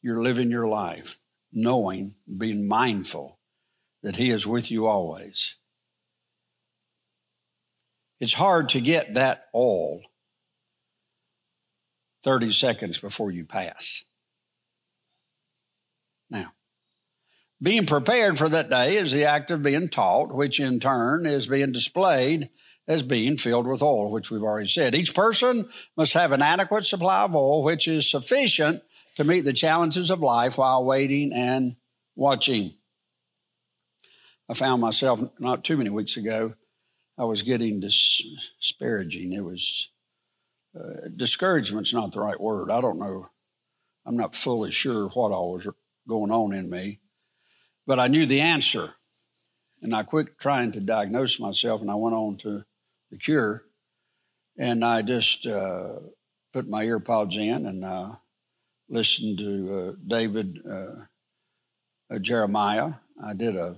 [0.00, 1.18] You're living your life
[1.52, 3.40] knowing, being mindful
[4.02, 5.56] that He is with you always.
[8.20, 10.02] It's hard to get that all
[12.24, 14.04] 30 seconds before you pass.
[16.30, 16.52] Now,
[17.62, 21.46] being prepared for that day is the act of being taught, which in turn is
[21.46, 22.50] being displayed
[22.86, 24.94] as being filled with oil, which we've already said.
[24.94, 28.82] Each person must have an adequate supply of oil, which is sufficient
[29.16, 31.76] to meet the challenges of life while waiting and
[32.16, 32.72] watching.
[34.48, 36.54] I found myself not too many weeks ago
[37.18, 39.32] I was getting disparaging.
[39.32, 39.90] It was
[40.78, 42.70] uh, discouragement's not the right word.
[42.70, 43.26] I don't know.
[44.06, 45.68] I'm not fully sure what all was
[46.08, 47.00] going on in me,
[47.86, 48.94] but I knew the answer,
[49.82, 52.64] and I quit trying to diagnose myself, and I went on to
[53.10, 53.64] the cure,
[54.56, 55.96] and I just uh,
[56.52, 58.10] put my earpods in and uh,
[58.88, 62.90] listened to uh, David uh, uh, Jeremiah.
[63.22, 63.74] I did a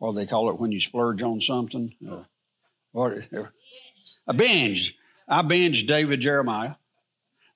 [0.00, 1.94] what they call it when you splurge on something?
[2.10, 2.24] Uh,
[2.92, 3.28] what,
[4.26, 4.96] a binge.
[5.28, 6.74] I binged David Jeremiah.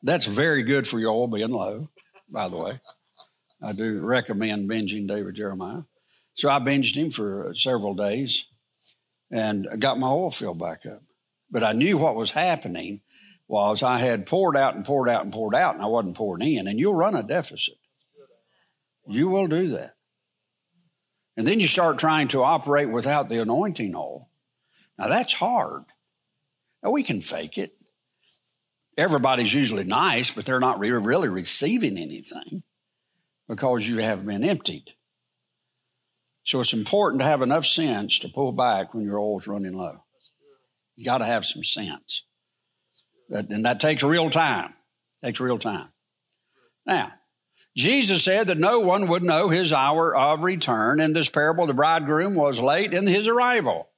[0.02, 1.88] That's very good for your oil being low,
[2.28, 2.80] by the way.
[3.62, 5.82] I do recommend binging David Jeremiah.
[6.34, 8.46] So I binged him for several days
[9.30, 11.00] and got my oil filled back up.
[11.50, 13.00] But I knew what was happening
[13.48, 16.46] was I had poured out and poured out and poured out, and I wasn't pouring
[16.46, 16.68] in.
[16.68, 17.76] And you'll run a deficit.
[19.06, 19.92] You will do that.
[21.36, 24.28] And then you start trying to operate without the anointing oil.
[24.98, 25.84] Now that's hard.
[26.82, 27.72] Now we can fake it.
[28.96, 32.62] Everybody's usually nice, but they're not really receiving anything
[33.48, 34.94] because you have been emptied.
[36.44, 40.04] So it's important to have enough sense to pull back when your oil's running low.
[40.94, 42.22] You got to have some sense.
[43.30, 44.74] And that takes real time.
[45.24, 45.88] Takes real time.
[46.86, 47.10] Now,
[47.76, 51.00] Jesus said that no one would know his hour of return.
[51.00, 53.88] In this parable, the bridegroom was late in his arrival.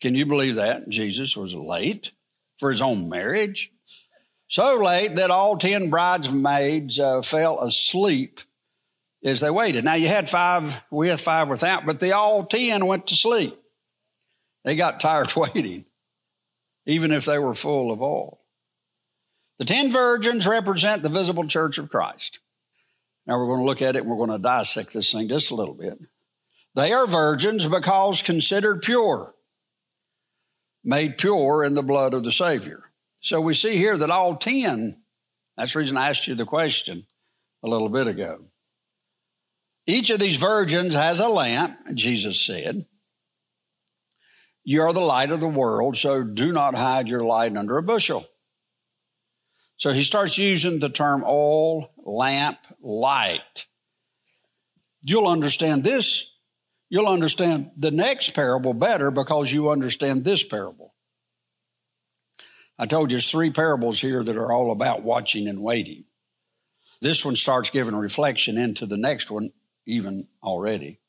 [0.00, 0.88] Can you believe that?
[0.88, 2.12] Jesus was late
[2.56, 3.72] for his own marriage.
[4.46, 8.40] So late that all 10 bridesmaids uh, fell asleep
[9.22, 9.84] as they waited.
[9.84, 13.56] Now, you had five with, five without, but they all 10 went to sleep.
[14.64, 15.84] They got tired waiting,
[16.86, 18.40] even if they were full of oil.
[19.58, 22.40] The 10 virgins represent the visible church of Christ.
[23.30, 25.52] Now we're going to look at it and we're going to dissect this thing just
[25.52, 25.96] a little bit.
[26.74, 29.36] They are virgins because considered pure,
[30.82, 32.90] made pure in the blood of the Savior.
[33.20, 35.00] So we see here that all 10
[35.56, 37.06] That's the reason I asked you the question
[37.62, 38.46] a little bit ago.
[39.86, 42.84] Each of these virgins has a lamp, Jesus said.
[44.64, 47.82] You are the light of the world, so do not hide your light under a
[47.82, 48.26] bushel.
[49.80, 53.64] So he starts using the term oil, lamp, light.
[55.00, 56.34] You'll understand this.
[56.90, 60.92] You'll understand the next parable better because you understand this parable.
[62.78, 66.04] I told you there's three parables here that are all about watching and waiting.
[67.00, 69.50] This one starts giving reflection into the next one,
[69.86, 71.00] even already.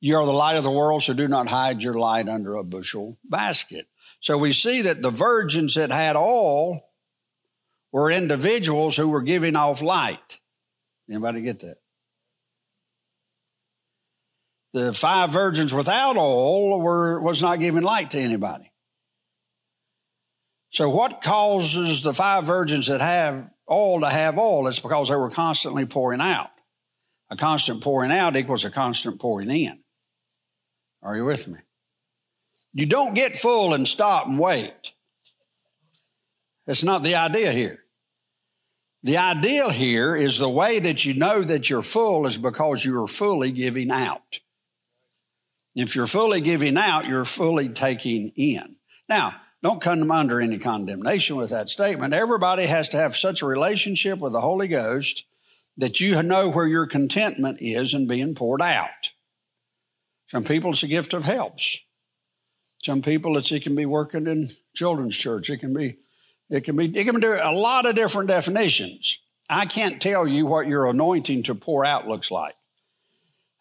[0.00, 2.62] You are the light of the world, so do not hide your light under a
[2.62, 3.86] bushel basket.
[4.20, 6.82] So we see that the virgins that had oil
[7.92, 10.40] were individuals who were giving off light.
[11.08, 11.76] Anybody get that?
[14.72, 18.70] The five virgins without oil were was not giving light to anybody.
[20.70, 24.66] So what causes the five virgins that have oil to have oil?
[24.66, 26.50] It's because they were constantly pouring out.
[27.30, 29.78] A constant pouring out equals a constant pouring in.
[31.02, 31.58] Are you with me?
[32.72, 34.92] You don't get full and stop and wait.
[36.66, 37.78] That's not the idea here.
[39.02, 43.06] The ideal here is the way that you know that you're full is because you're
[43.06, 44.40] fully giving out.
[45.76, 48.76] If you're fully giving out, you're fully taking in.
[49.08, 52.14] Now, don't come under any condemnation with that statement.
[52.14, 55.24] Everybody has to have such a relationship with the Holy Ghost
[55.76, 59.12] that you know where your contentment is in being poured out.
[60.28, 61.78] Some people, it's a gift of helps.
[62.82, 65.50] Some people, it's, it can be working in children's church.
[65.50, 65.96] It can be,
[66.50, 69.18] it can be, it can do a lot of different definitions.
[69.48, 72.54] I can't tell you what your anointing to pour out looks like.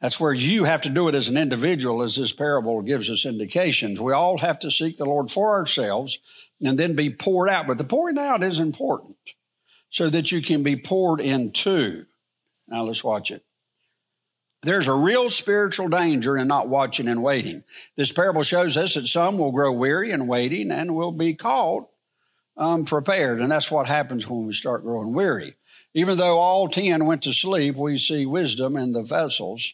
[0.02, 3.26] That's where you have to do it as an individual, as this parable gives us
[3.26, 4.00] indications.
[4.00, 6.20] We all have to seek the Lord for ourselves
[6.62, 7.68] and then be poured out.
[7.68, 9.18] But the pouring out is important
[9.90, 12.06] so that you can be poured into.
[12.68, 13.44] Now let's watch it.
[14.62, 17.64] There's a real spiritual danger in not watching and waiting.
[17.96, 21.88] This parable shows us that some will grow weary in waiting and will be caught
[22.58, 23.40] unprepared.
[23.40, 25.54] And that's what happens when we start growing weary.
[25.94, 29.74] Even though all 10 went to sleep, we see wisdom in the vessels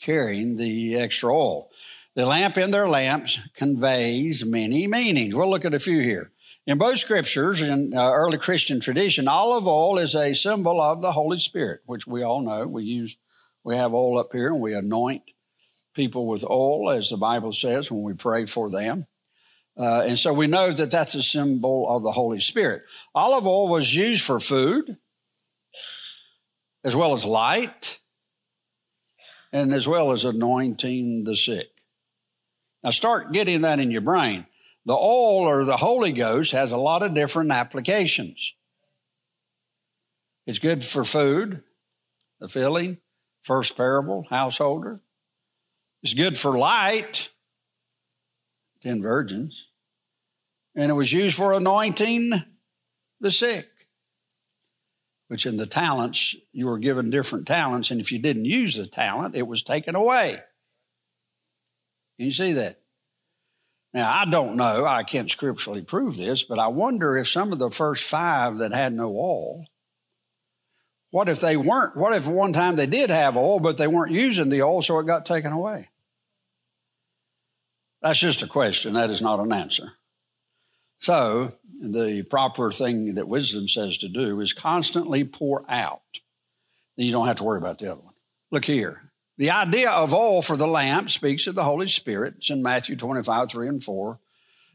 [0.00, 1.70] carrying the extra oil.
[2.14, 5.34] The lamp in their lamps conveys many meanings.
[5.34, 6.32] We'll look at a few here.
[6.66, 11.12] In both scriptures, in uh, early Christian tradition, olive oil is a symbol of the
[11.12, 12.66] Holy Spirit, which we all know.
[12.66, 13.16] We use
[13.64, 15.22] we have oil up here and we anoint
[15.94, 19.06] people with oil, as the Bible says, when we pray for them.
[19.78, 22.82] Uh, and so we know that that's a symbol of the Holy Spirit.
[23.14, 24.96] Olive oil was used for food,
[26.82, 28.00] as well as light,
[29.52, 31.68] and as well as anointing the sick.
[32.82, 34.46] Now start getting that in your brain.
[34.84, 38.54] The oil or the Holy Ghost has a lot of different applications.
[40.46, 41.62] It's good for food,
[42.40, 42.98] the filling.
[43.42, 45.00] First parable, householder.
[46.02, 47.30] It's good for light,
[48.82, 49.67] 10 virgins.
[50.78, 52.32] And it was used for anointing
[53.20, 53.66] the sick,
[55.26, 57.90] which in the talents, you were given different talents.
[57.90, 60.40] And if you didn't use the talent, it was taken away.
[62.16, 62.78] Can you see that?
[63.92, 67.58] Now, I don't know, I can't scripturally prove this, but I wonder if some of
[67.58, 69.66] the first five that had no oil
[71.10, 71.96] what if they weren't?
[71.96, 74.98] What if one time they did have oil, but they weren't using the oil, so
[74.98, 75.88] it got taken away?
[78.02, 78.92] That's just a question.
[78.92, 79.92] That is not an answer.
[80.98, 86.20] So, the proper thing that wisdom says to do is constantly pour out.
[86.96, 88.14] You don't have to worry about the other one.
[88.50, 89.12] Look here.
[89.36, 92.34] The idea of oil for the lamp speaks of the Holy Spirit.
[92.38, 94.18] It's in Matthew 25, 3 and 4.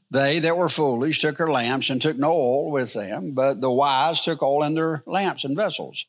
[0.09, 3.71] They that were foolish took their lamps and took no oil with them, but the
[3.71, 6.05] wise took oil in their lamps and vessels.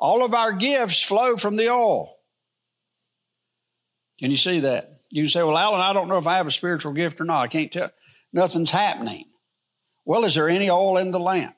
[0.00, 2.16] All of our gifts flow from the oil.
[4.18, 4.94] Can you see that?
[5.10, 7.24] You can say, Well, Alan, I don't know if I have a spiritual gift or
[7.24, 7.42] not.
[7.42, 7.90] I can't tell.
[8.32, 9.26] Nothing's happening.
[10.04, 11.56] Well, is there any oil in the lamp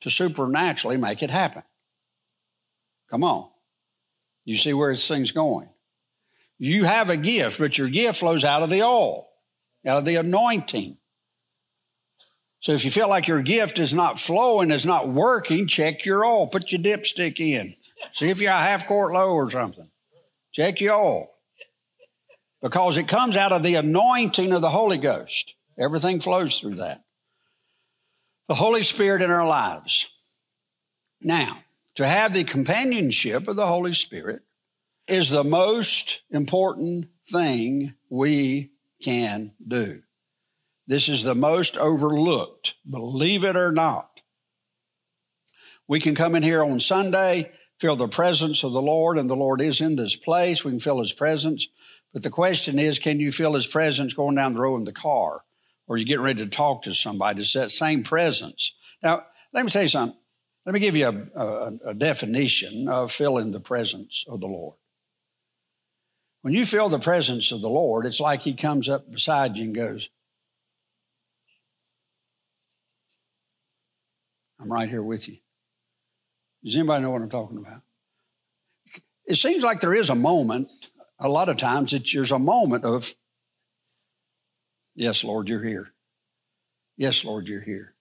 [0.00, 1.62] to supernaturally make it happen?
[3.10, 3.48] Come on.
[4.44, 5.68] You see where this thing's going.
[6.58, 9.28] You have a gift, but your gift flows out of the oil,
[9.86, 10.96] out of the anointing.
[12.60, 16.24] So if you feel like your gift is not flowing, is not working, check your
[16.24, 16.46] oil.
[16.46, 17.74] Put your dipstick in.
[18.12, 19.90] See if you're a half quart low or something.
[20.52, 21.30] Check your oil.
[22.60, 25.56] Because it comes out of the anointing of the Holy Ghost.
[25.78, 27.00] Everything flows through that.
[28.48, 30.10] The Holy Spirit in our lives.
[31.20, 31.58] Now,
[31.94, 34.42] to have the companionship of the Holy Spirit
[35.06, 40.02] is the most important thing we can do.
[40.86, 44.22] This is the most overlooked, believe it or not.
[45.86, 49.36] We can come in here on Sunday, feel the presence of the Lord, and the
[49.36, 50.64] Lord is in this place.
[50.64, 51.68] We can feel His presence.
[52.12, 54.92] But the question is, can you feel His presence going down the road in the
[54.92, 55.42] car?
[55.92, 57.42] Or you're getting ready to talk to somebody?
[57.42, 58.74] It's that same presence.
[59.02, 60.18] Now, let me tell you something.
[60.64, 64.76] Let me give you a, a, a definition of feeling the presence of the Lord.
[66.40, 69.64] When you feel the presence of the Lord, it's like He comes up beside you
[69.64, 70.08] and goes,
[74.58, 75.36] I'm right here with you.
[76.64, 77.82] Does anybody know what I'm talking about?
[79.26, 80.68] It seems like there is a moment,
[81.18, 83.14] a lot of times, that there's a moment of,
[84.94, 85.92] yes, Lord, you're here.
[86.96, 87.94] Yes, Lord, you're here.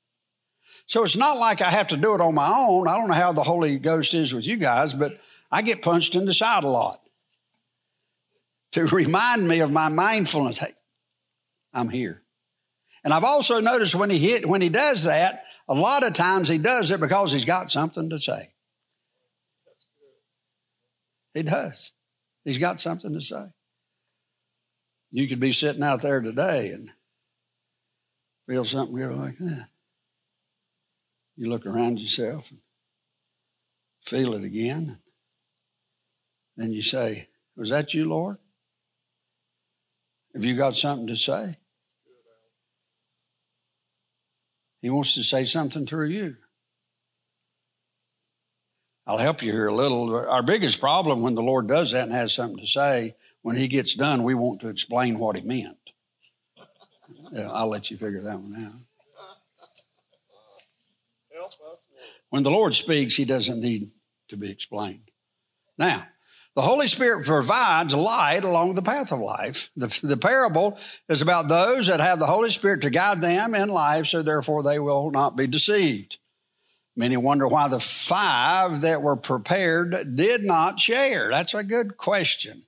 [0.86, 2.88] So it's not like I have to do it on my own.
[2.88, 5.18] I don't know how the Holy Ghost is with you guys, but
[5.52, 7.00] I get punched in the side a lot
[8.74, 10.60] to remind me of my mindfulness.
[10.60, 10.74] Hey,
[11.74, 12.22] I'm here.
[13.04, 16.50] And I've also noticed when he hit, when he does that, a lot of times
[16.50, 18.52] he does it because he's got something to say.
[21.34, 21.92] He does.
[22.44, 23.46] He's got something to say.
[25.12, 26.90] You could be sitting out there today and
[28.48, 29.68] feel something go like that.
[31.36, 32.60] You look around yourself and
[34.06, 35.00] feel it again.
[36.56, 38.38] Then you say, Was that you, Lord?
[40.34, 41.58] Have you got something to say?
[44.82, 46.38] He wants to say something through you.
[49.06, 50.16] I'll help you here a little.
[50.16, 53.68] Our biggest problem when the Lord does that and has something to say, when He
[53.68, 55.78] gets done, we want to explain what He meant.
[57.32, 58.74] Yeah, I'll let you figure that one out.
[62.30, 63.92] When the Lord speaks, He doesn't need
[64.30, 65.12] to be explained.
[65.78, 66.08] Now,
[66.56, 69.70] the Holy Spirit provides light along the path of life.
[69.78, 70.78] The, the parable
[71.08, 74.62] is about those that have the Holy Spirit to guide them in life, so therefore
[74.62, 76.18] they will not be deceived.
[76.96, 81.30] Many wonder why the five that were prepared did not share.
[81.30, 82.64] That's a good question.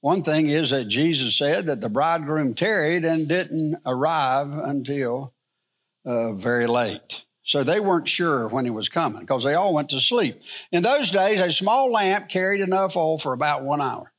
[0.00, 5.34] One thing is that Jesus said that the bridegroom tarried and didn't arrive until
[6.04, 7.24] uh, very late.
[7.42, 10.42] So they weren't sure when he was coming because they all went to sleep.
[10.70, 14.12] In those days, a small lamp carried enough oil for about one hour.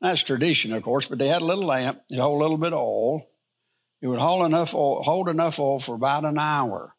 [0.00, 2.74] That's tradition, of course, but they had a little lamp, it hold a little bit
[2.74, 3.26] of oil.
[4.02, 6.94] It would hold enough oil, hold enough oil for about an hour.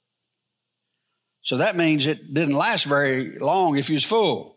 [1.42, 4.57] So that means it didn't last very long if you was full.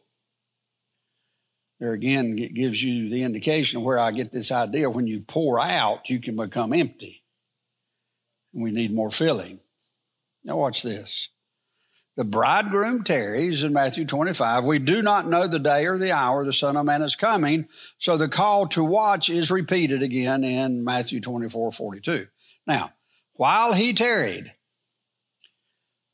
[1.80, 4.90] There again, it gives you the indication of where I get this idea.
[4.90, 7.24] When you pour out, you can become empty.
[8.52, 9.60] And we need more filling.
[10.44, 11.30] Now, watch this.
[12.16, 14.66] The bridegroom tarries in Matthew 25.
[14.66, 17.66] We do not know the day or the hour the Son of Man is coming.
[17.96, 22.26] So the call to watch is repeated again in Matthew 24 42.
[22.66, 22.92] Now,
[23.34, 24.52] while he tarried,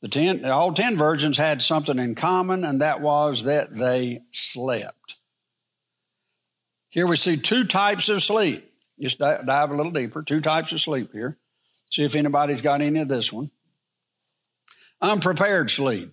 [0.01, 5.16] the ten, all 10 virgins had something in common, and that was that they slept.
[6.97, 8.73] Here we see two types of sleep.
[8.99, 10.23] Just dive a little deeper.
[10.23, 11.37] Two types of sleep here.
[11.91, 13.51] See if anybody's got any of this one.
[14.99, 16.11] Unprepared sleep.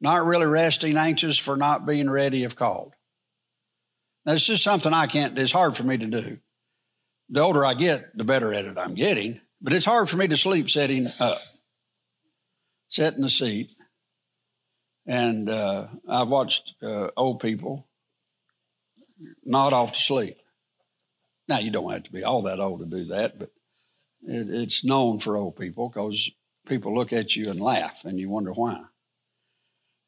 [0.00, 2.92] Not really resting, anxious for not being ready if called.
[4.24, 6.38] Now, it's just something I can't, it's hard for me to do.
[7.30, 10.28] The older I get, the better at it I'm getting, but it's hard for me
[10.28, 11.38] to sleep sitting up,
[12.86, 13.72] sit in the seat.
[15.08, 17.84] And uh, I've watched uh, old people
[19.44, 20.36] nod off to sleep.
[21.48, 23.50] Now, you don't have to be all that old to do that, but
[24.22, 26.30] it, it's known for old people because
[26.66, 28.82] people look at you and laugh and you wonder why.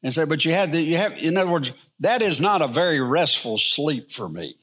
[0.01, 2.67] And say, but you have the, you have, in other words, that is not a
[2.67, 4.55] very restful sleep for me.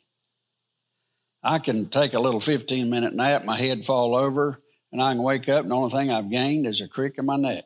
[1.43, 5.23] I can take a little 15 minute nap, my head fall over, and I can
[5.23, 7.65] wake up, and the only thing I've gained is a crick in my neck.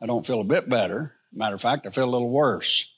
[0.00, 1.16] I don't feel a bit better.
[1.32, 2.94] Matter of fact, I feel a little worse.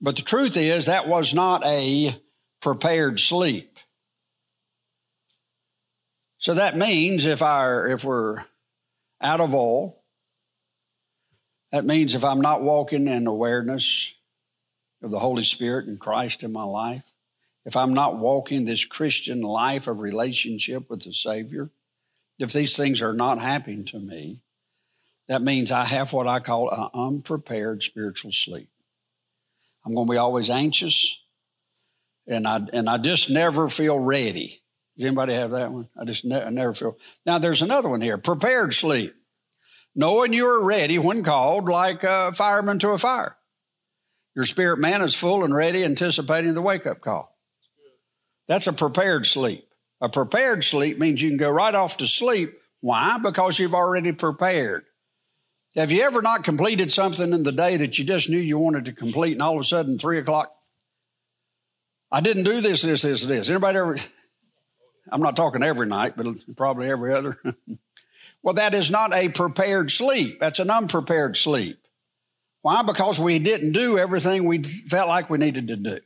[0.00, 2.12] But the truth is, that was not a
[2.60, 3.78] prepared sleep.
[6.38, 8.44] So that means if I, if we're
[9.20, 10.04] out of all.
[11.72, 14.14] That means if I'm not walking in awareness
[15.02, 17.12] of the Holy Spirit and Christ in my life,
[17.64, 21.70] if I'm not walking this Christian life of relationship with the Savior,
[22.38, 24.40] if these things are not happening to me,
[25.26, 28.70] that means I have what I call an unprepared spiritual sleep.
[29.84, 31.18] I'm going to be always anxious,
[32.26, 34.62] and I and I just never feel ready.
[34.96, 35.88] Does anybody have that one?
[35.98, 36.98] I just ne- I never feel.
[37.24, 39.14] Now, there's another one here prepared sleep.
[39.94, 43.36] Knowing you are ready when called, like a fireman to a fire.
[44.34, 47.36] Your spirit man is full and ready, anticipating the wake up call.
[48.46, 49.66] That's a prepared sleep.
[50.00, 52.54] A prepared sleep means you can go right off to sleep.
[52.80, 53.18] Why?
[53.18, 54.84] Because you've already prepared.
[55.78, 58.86] Have you ever not completed something in the day that you just knew you wanted
[58.86, 60.52] to complete, and all of a sudden, three o'clock,
[62.10, 63.48] I didn't do this, this, this, this.
[63.48, 63.96] Anybody ever?
[65.12, 66.26] I'm not talking every night, but
[66.56, 67.38] probably every other.
[68.42, 70.40] well, that is not a prepared sleep.
[70.40, 71.78] That's an unprepared sleep.
[72.62, 72.82] Why?
[72.82, 75.98] Because we didn't do everything we felt like we needed to do.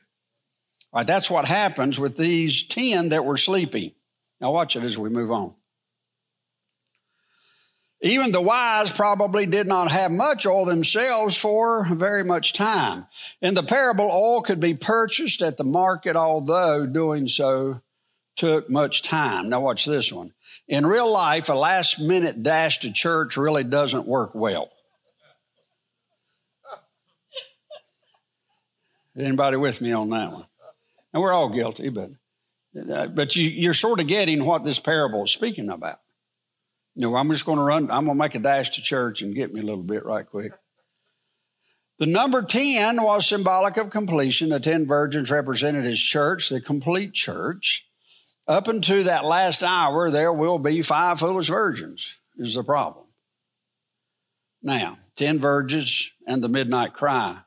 [0.92, 3.92] All right, that's what happens with these 10 that were sleeping.
[4.38, 5.54] Now, watch it as we move on.
[8.04, 13.06] Even the wise probably did not have much oil themselves for very much time.
[13.40, 17.80] In the parable, oil could be purchased at the market, although doing so
[18.34, 19.48] took much time.
[19.48, 20.32] Now, watch this one.
[20.66, 24.70] In real life, a last minute dash to church really doesn't work well.
[29.16, 30.46] Anybody with me on that one?
[31.12, 32.08] And we're all guilty, but
[32.90, 35.98] uh, but you, you're sort of getting what this parable is speaking about.
[36.94, 39.34] Know, I'm just going to run, I'm going to make a dash to church and
[39.34, 40.52] get me a little bit right quick.
[41.98, 44.48] The number 10 was symbolic of completion.
[44.48, 47.86] The 10 virgins represented his church, the complete church.
[48.48, 53.06] Up until that last hour, there will be five foolish virgins, is the problem.
[54.62, 57.42] Now, 10 virgins and the midnight cry,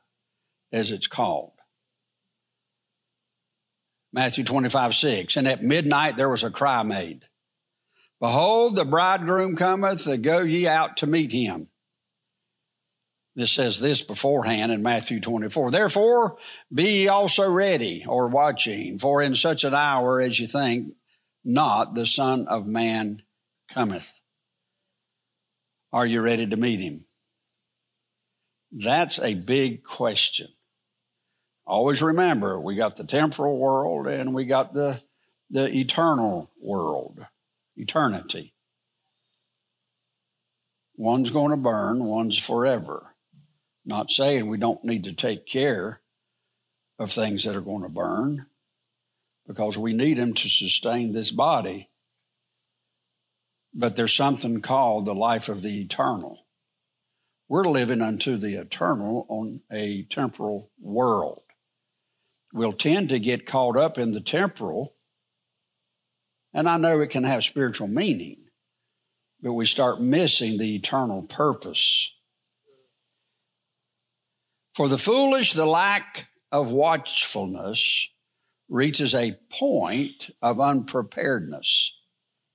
[0.72, 1.52] as it's called.
[4.12, 5.36] Matthew 25, 6.
[5.36, 7.26] And at midnight there was a cry made.
[8.20, 11.68] Behold, the bridegroom cometh, go ye out to meet him.
[13.34, 15.70] This says this beforehand in Matthew 24.
[15.70, 16.38] Therefore,
[16.72, 20.94] be ye also ready or watching, for in such an hour as you think
[21.44, 23.22] not, the Son of Man
[23.70, 24.20] cometh.
[25.92, 27.04] Are you ready to meet him?
[28.72, 30.48] That's a big question.
[31.66, 35.00] Always remember, we got the temporal world and we got the,
[35.50, 37.26] the eternal world
[37.76, 38.52] eternity.
[40.96, 43.14] One's going to burn, one's forever.
[43.84, 46.00] Not saying we don't need to take care
[46.98, 48.46] of things that are going to burn
[49.46, 51.90] because we need them to sustain this body.
[53.72, 56.46] But there's something called the life of the eternal.
[57.48, 61.42] We're living unto the eternal on a temporal world.
[62.52, 64.95] We'll tend to get caught up in the temporal
[66.56, 68.38] and I know it can have spiritual meaning,
[69.42, 72.18] but we start missing the eternal purpose.
[74.72, 78.08] For the foolish, the lack of watchfulness
[78.70, 81.92] reaches a point of unpreparedness.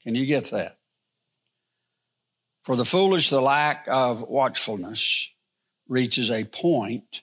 [0.02, 0.78] Can you get that?
[2.64, 5.30] For the foolish, the lack of watchfulness
[5.88, 7.22] reaches a point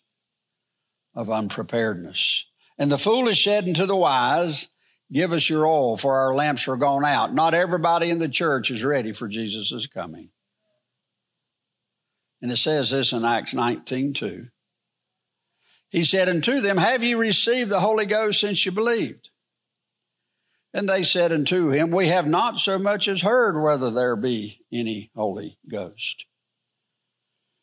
[1.12, 2.46] of unpreparedness.
[2.78, 4.68] And the foolish said unto the wise,
[5.10, 7.32] Give us your oil, for our lamps are gone out.
[7.32, 10.30] Not everybody in the church is ready for Jesus' coming.
[12.42, 14.48] And it says this in Acts 19 2.
[15.90, 19.30] He said unto them, Have ye received the Holy Ghost since you believed?
[20.74, 24.60] And they said unto him, We have not so much as heard whether there be
[24.70, 26.26] any Holy Ghost.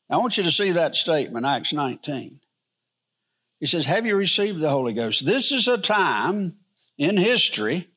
[0.10, 2.40] Now, I want you to see that statement, Acts 19.
[3.60, 5.26] He says, Have you received the Holy Ghost?
[5.26, 6.58] This is a time
[6.98, 7.90] in history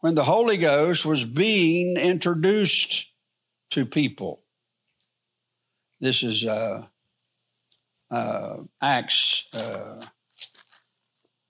[0.00, 3.12] when the Holy Ghost was being introduced
[3.70, 4.42] to people.
[6.00, 6.86] This is uh,
[8.10, 10.04] uh, Acts uh,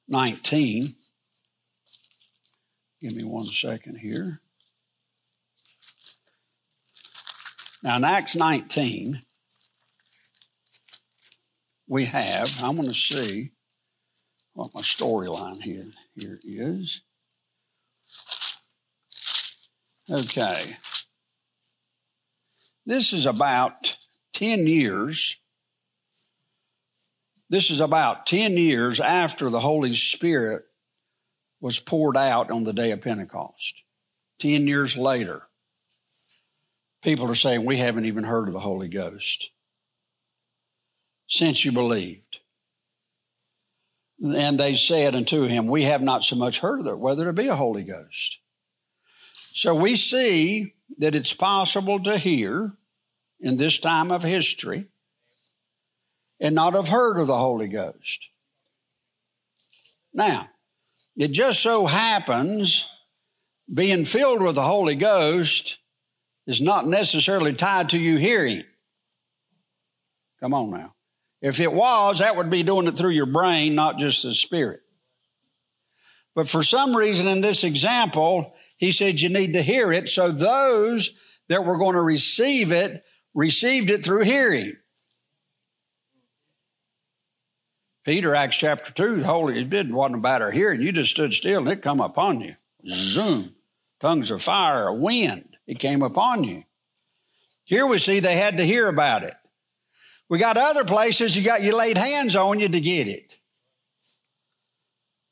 [0.09, 0.95] 19.
[3.01, 4.41] Give me one second here.
[7.83, 9.21] Now, in Acts 19,
[11.87, 13.51] we have, I want to see
[14.55, 15.85] what my storyline here
[16.17, 17.03] here is.
[20.11, 20.77] Okay.
[22.87, 23.97] This is about
[24.35, 25.39] 10 years.
[27.49, 30.65] This is about 10 years after the Holy Spirit
[31.61, 33.83] was poured out on the day of Pentecost.
[34.41, 35.43] 10 years later,
[37.03, 39.51] people are saying, We haven't even heard of the Holy Ghost
[41.27, 42.41] since you believed.
[44.21, 47.37] And they said unto him, We have not so much heard of it, whether it
[47.37, 48.39] be a Holy Ghost.
[49.53, 52.77] So we see that it's possible to hear
[53.41, 54.87] in this time of history
[56.41, 58.31] and not have heard of the Holy Ghost.
[60.12, 60.49] Now,
[61.17, 62.89] it just so happens
[63.73, 65.79] being filled with the Holy Ghost
[66.47, 68.65] is not necessarily tied to you hearing.
[70.41, 70.95] Come on now.
[71.45, 74.80] If it was, that would be doing it through your brain, not just the spirit.
[76.34, 80.09] But for some reason in this example, he said you need to hear it.
[80.09, 81.11] So those
[81.51, 84.72] that were going to receive it received it through hearing.
[88.07, 90.80] Peter, Acts chapter 2, the Holy, it didn't wasn't about our hearing.
[90.80, 92.55] You just stood still and it come upon you.
[92.88, 93.55] Zoom.
[94.01, 96.64] Tongues of fire, a wind, it came upon you.
[97.64, 99.34] Here we see they had to hear about it.
[100.29, 103.39] We got other places you got you laid hands on you to get it.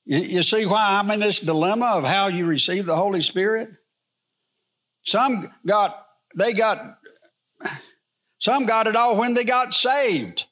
[0.05, 3.71] You, you see why I'm in this dilemma of how you receive the Holy Spirit?
[5.05, 6.99] Some got, they got,
[8.39, 10.47] some got it all when they got saved.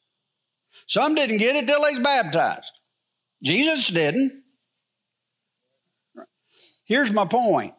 [0.87, 2.73] Some didn't get it till they was baptized.
[3.43, 4.43] Jesus didn't.
[6.85, 7.75] Here's my point.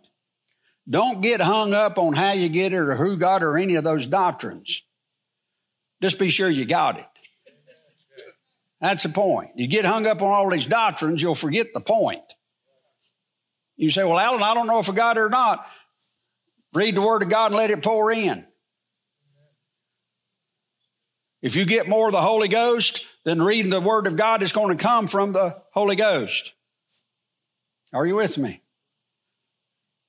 [0.90, 3.76] Don't get hung up on how you get it or who got it or any
[3.76, 4.84] of those doctrines.
[6.02, 7.06] Just be sure you got it.
[8.80, 9.52] That's the point.
[9.56, 12.24] You get hung up on all these doctrines, you'll forget the point.
[13.78, 15.66] You say, Well, Alan, I don't know if I got it or not.
[16.74, 18.46] Read the Word of God and let it pour in.
[21.42, 24.52] If you get more of the Holy Ghost, then reading the Word of God is
[24.52, 26.54] going to come from the Holy Ghost.
[27.94, 28.62] Are you with me?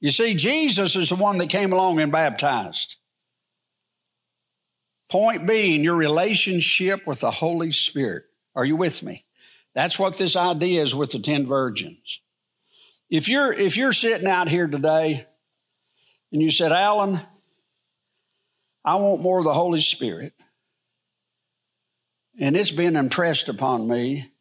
[0.01, 2.97] You see, Jesus is the one that came along and baptized.
[5.12, 8.24] Point being, your relationship with the Holy Spirit.
[8.54, 9.26] Are you with me?
[9.74, 12.22] That's what this idea is with the 10 virgins.
[13.10, 15.26] If you're, if you're sitting out here today
[16.32, 17.20] and you said, Alan,
[18.86, 20.32] I want more of the Holy Spirit,
[22.40, 24.32] and it's been impressed upon me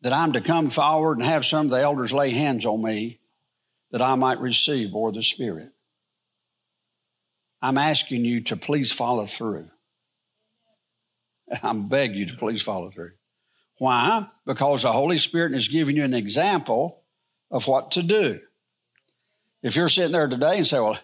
[0.00, 3.20] that I'm to come forward and have some of the elders lay hands on me
[3.90, 5.68] that I might receive more of the Spirit.
[7.62, 9.68] I'm asking you to please follow through.
[11.62, 13.12] I'm begging you to please follow through.
[13.78, 14.26] Why?
[14.46, 17.02] Because the Holy Spirit is giving you an example
[17.50, 18.40] of what to do.
[19.62, 20.98] If you're sitting there today and say, Well,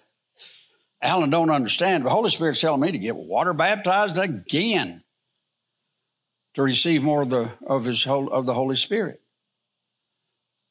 [1.02, 5.02] Alan don't understand, the Holy Spirit's telling me to get water baptized again
[6.54, 9.20] to receive more of the of his of the Holy Spirit.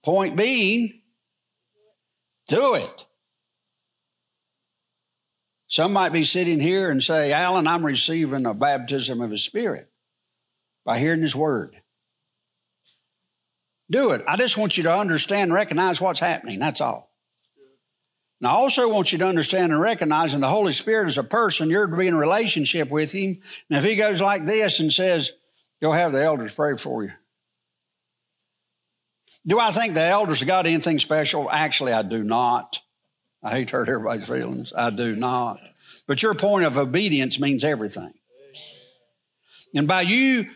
[0.04, 1.02] Point being,
[2.48, 3.06] do it.
[5.76, 9.90] Some might be sitting here and say, Alan, I'm receiving a baptism of the Spirit
[10.86, 11.76] by hearing His Word.
[13.92, 14.22] Do it.
[14.26, 16.60] I just want you to understand recognize what's happening.
[16.60, 17.12] That's all.
[18.40, 21.26] And I also want you to understand and recognize that the Holy Spirit is a
[21.26, 21.70] person.
[21.70, 23.42] You're to be in relationship with Him.
[23.70, 25.34] And if He goes like this and says,
[25.82, 27.12] You'll have the elders pray for you.
[29.46, 31.52] Do I think the elders got anything special?
[31.52, 32.80] Actually, I do not.
[33.46, 34.74] I hate to hurt everybody's feelings.
[34.76, 35.60] I do not.
[36.08, 38.12] But your point of obedience means everything.
[39.76, 40.50] And by you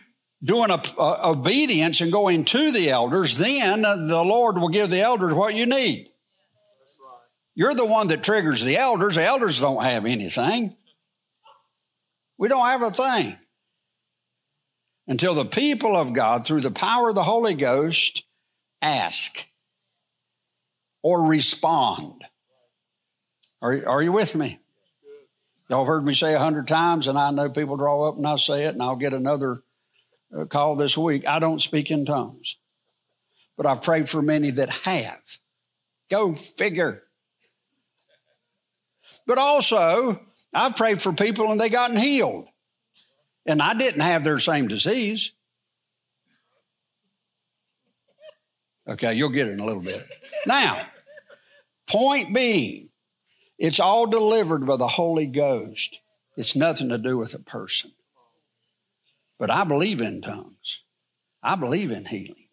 [0.44, 5.02] doing a, a, obedience and going to the elders, then the Lord will give the
[5.02, 6.10] elders what you need.
[7.54, 9.16] You're the one that triggers the elders.
[9.16, 10.76] The elders don't have anything.
[12.40, 13.38] We don't have a thing.
[15.08, 18.24] Until the people of God, through the power of the Holy Ghost,
[18.82, 19.46] ask
[21.04, 22.24] or respond.
[23.62, 24.60] Are, are you with me?
[25.70, 28.26] Y'all have heard me say a hundred times, and I know people draw up and
[28.26, 29.62] I say it, and I'll get another
[30.36, 31.28] uh, call this week.
[31.28, 32.58] I don't speak in tongues,
[33.56, 35.22] but I've prayed for many that have.
[36.10, 37.04] Go figure.
[39.28, 40.20] But also,
[40.54, 42.48] I've prayed for people and they gotten healed.
[43.46, 45.34] And I didn't have their same disease.
[48.88, 50.08] Okay, you'll get it in a little bit.
[50.48, 50.82] Now,
[51.88, 52.90] point being,
[53.60, 56.00] it's all delivered by the Holy Ghost.
[56.38, 57.92] It's nothing to do with a person.
[59.38, 60.84] But I believe in tongues.
[61.44, 62.48] I believe in healing.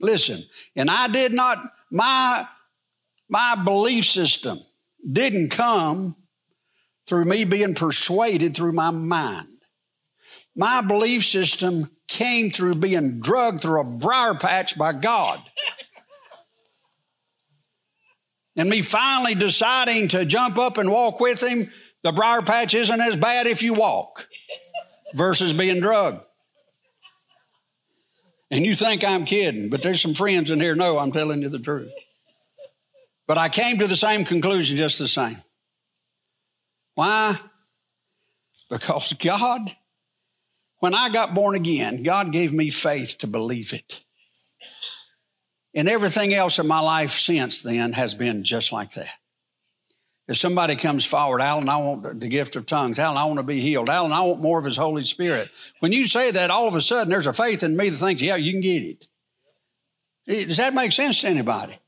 [0.00, 0.42] Listen,
[0.76, 2.46] and I did not, my,
[3.28, 4.58] my belief system
[5.10, 6.16] didn't come
[7.06, 9.48] through me being persuaded through my mind.
[10.56, 15.40] My belief system came through being drugged through a briar patch by God.
[18.56, 21.70] And me finally deciding to jump up and walk with him,
[22.02, 24.28] the briar patch isn't as bad if you walk
[25.14, 26.24] versus being drugged.
[28.50, 31.48] And you think I'm kidding, but there's some friends in here know I'm telling you
[31.48, 31.90] the truth.
[33.26, 35.38] But I came to the same conclusion just the same.
[36.94, 37.36] Why?
[38.68, 39.74] Because God
[40.84, 44.03] when I got born again, God gave me faith to believe it.
[45.74, 49.08] And everything else in my life since then has been just like that.
[50.26, 52.98] If somebody comes forward, Alan, I want the gift of tongues.
[52.98, 53.90] Alan, I want to be healed.
[53.90, 55.50] Alan, I want more of His Holy Spirit.
[55.80, 58.22] When you say that, all of a sudden there's a faith in me that thinks,
[58.22, 59.08] yeah, you can get it.
[60.26, 61.78] Does that make sense to anybody?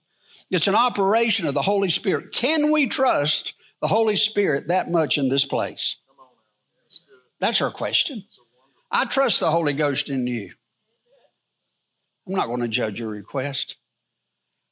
[0.50, 2.32] It's an operation of the Holy Spirit.
[2.32, 5.96] Can we trust the Holy Spirit that much in this place?
[7.40, 8.24] That's our question.
[8.90, 10.52] I trust the Holy Ghost in you.
[12.26, 13.76] I'm not going to judge your request.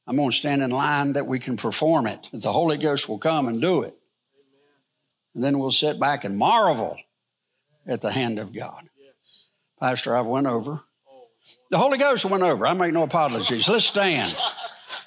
[0.07, 3.17] I'm going to stand in line that we can perform it, the Holy Ghost will
[3.17, 3.95] come and do it.
[5.33, 6.97] And then we'll sit back and marvel
[7.85, 8.87] at the hand of God.
[9.79, 10.81] Pastor, I've went over.
[11.69, 12.65] The Holy Ghost went over.
[12.65, 13.67] I make no apologies.
[13.67, 14.35] Let's stand.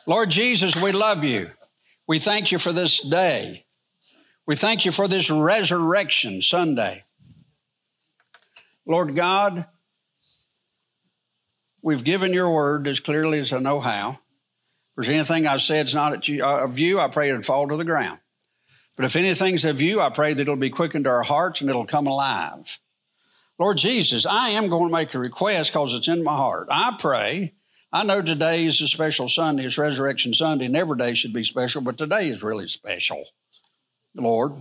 [0.06, 1.50] Lord Jesus, we love you.
[2.06, 3.66] We thank you for this day.
[4.46, 7.04] We thank you for this resurrection Sunday.
[8.86, 9.66] Lord God,
[11.88, 14.10] we've given your word as clearly as I know how.
[14.10, 17.78] If there's anything I've said is not uh, of you, I pray it'd fall to
[17.78, 18.20] the ground.
[18.94, 21.70] But if anything's of you, I pray that it'll be quickened to our hearts and
[21.70, 22.78] it'll come alive.
[23.58, 26.68] Lord Jesus, I am going to make a request because it's in my heart.
[26.70, 27.54] I pray.
[27.90, 31.42] I know today is a special Sunday, it's Resurrection Sunday, and every day should be
[31.42, 33.24] special, but today is really special,
[34.14, 34.52] Lord.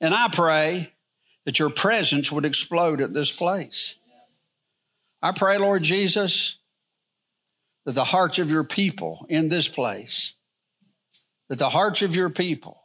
[0.00, 0.94] And I pray
[1.44, 3.99] that your presence would explode at this place.
[5.22, 6.58] I pray, Lord Jesus,
[7.84, 10.34] that the hearts of your people in this place,
[11.48, 12.80] that the hearts of your people,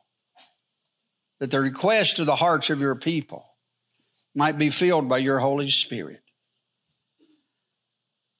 [1.40, 3.46] that the request of the hearts of your people
[4.34, 6.22] might be filled by your Holy Spirit.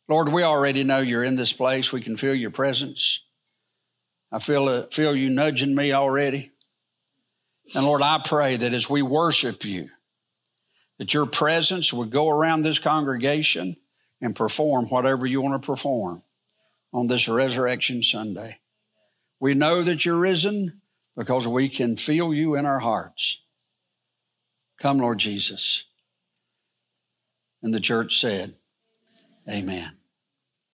[0.08, 1.92] Lord, we already know you're in this place.
[1.92, 3.24] We can feel your presence.
[4.32, 6.52] I feel, uh, feel you nudging me already.
[7.74, 9.90] And Lord, I pray that as we worship you,
[11.00, 13.78] that your presence would go around this congregation
[14.22, 16.24] and perform whatever you want to perform
[16.94, 18.60] on this Resurrection Sunday.
[19.40, 20.82] We know that you're risen
[21.16, 23.42] because we can feel you in our hearts.
[24.80, 25.86] Come, Lord Jesus.
[27.62, 28.56] And the church said,
[29.50, 29.95] Amen.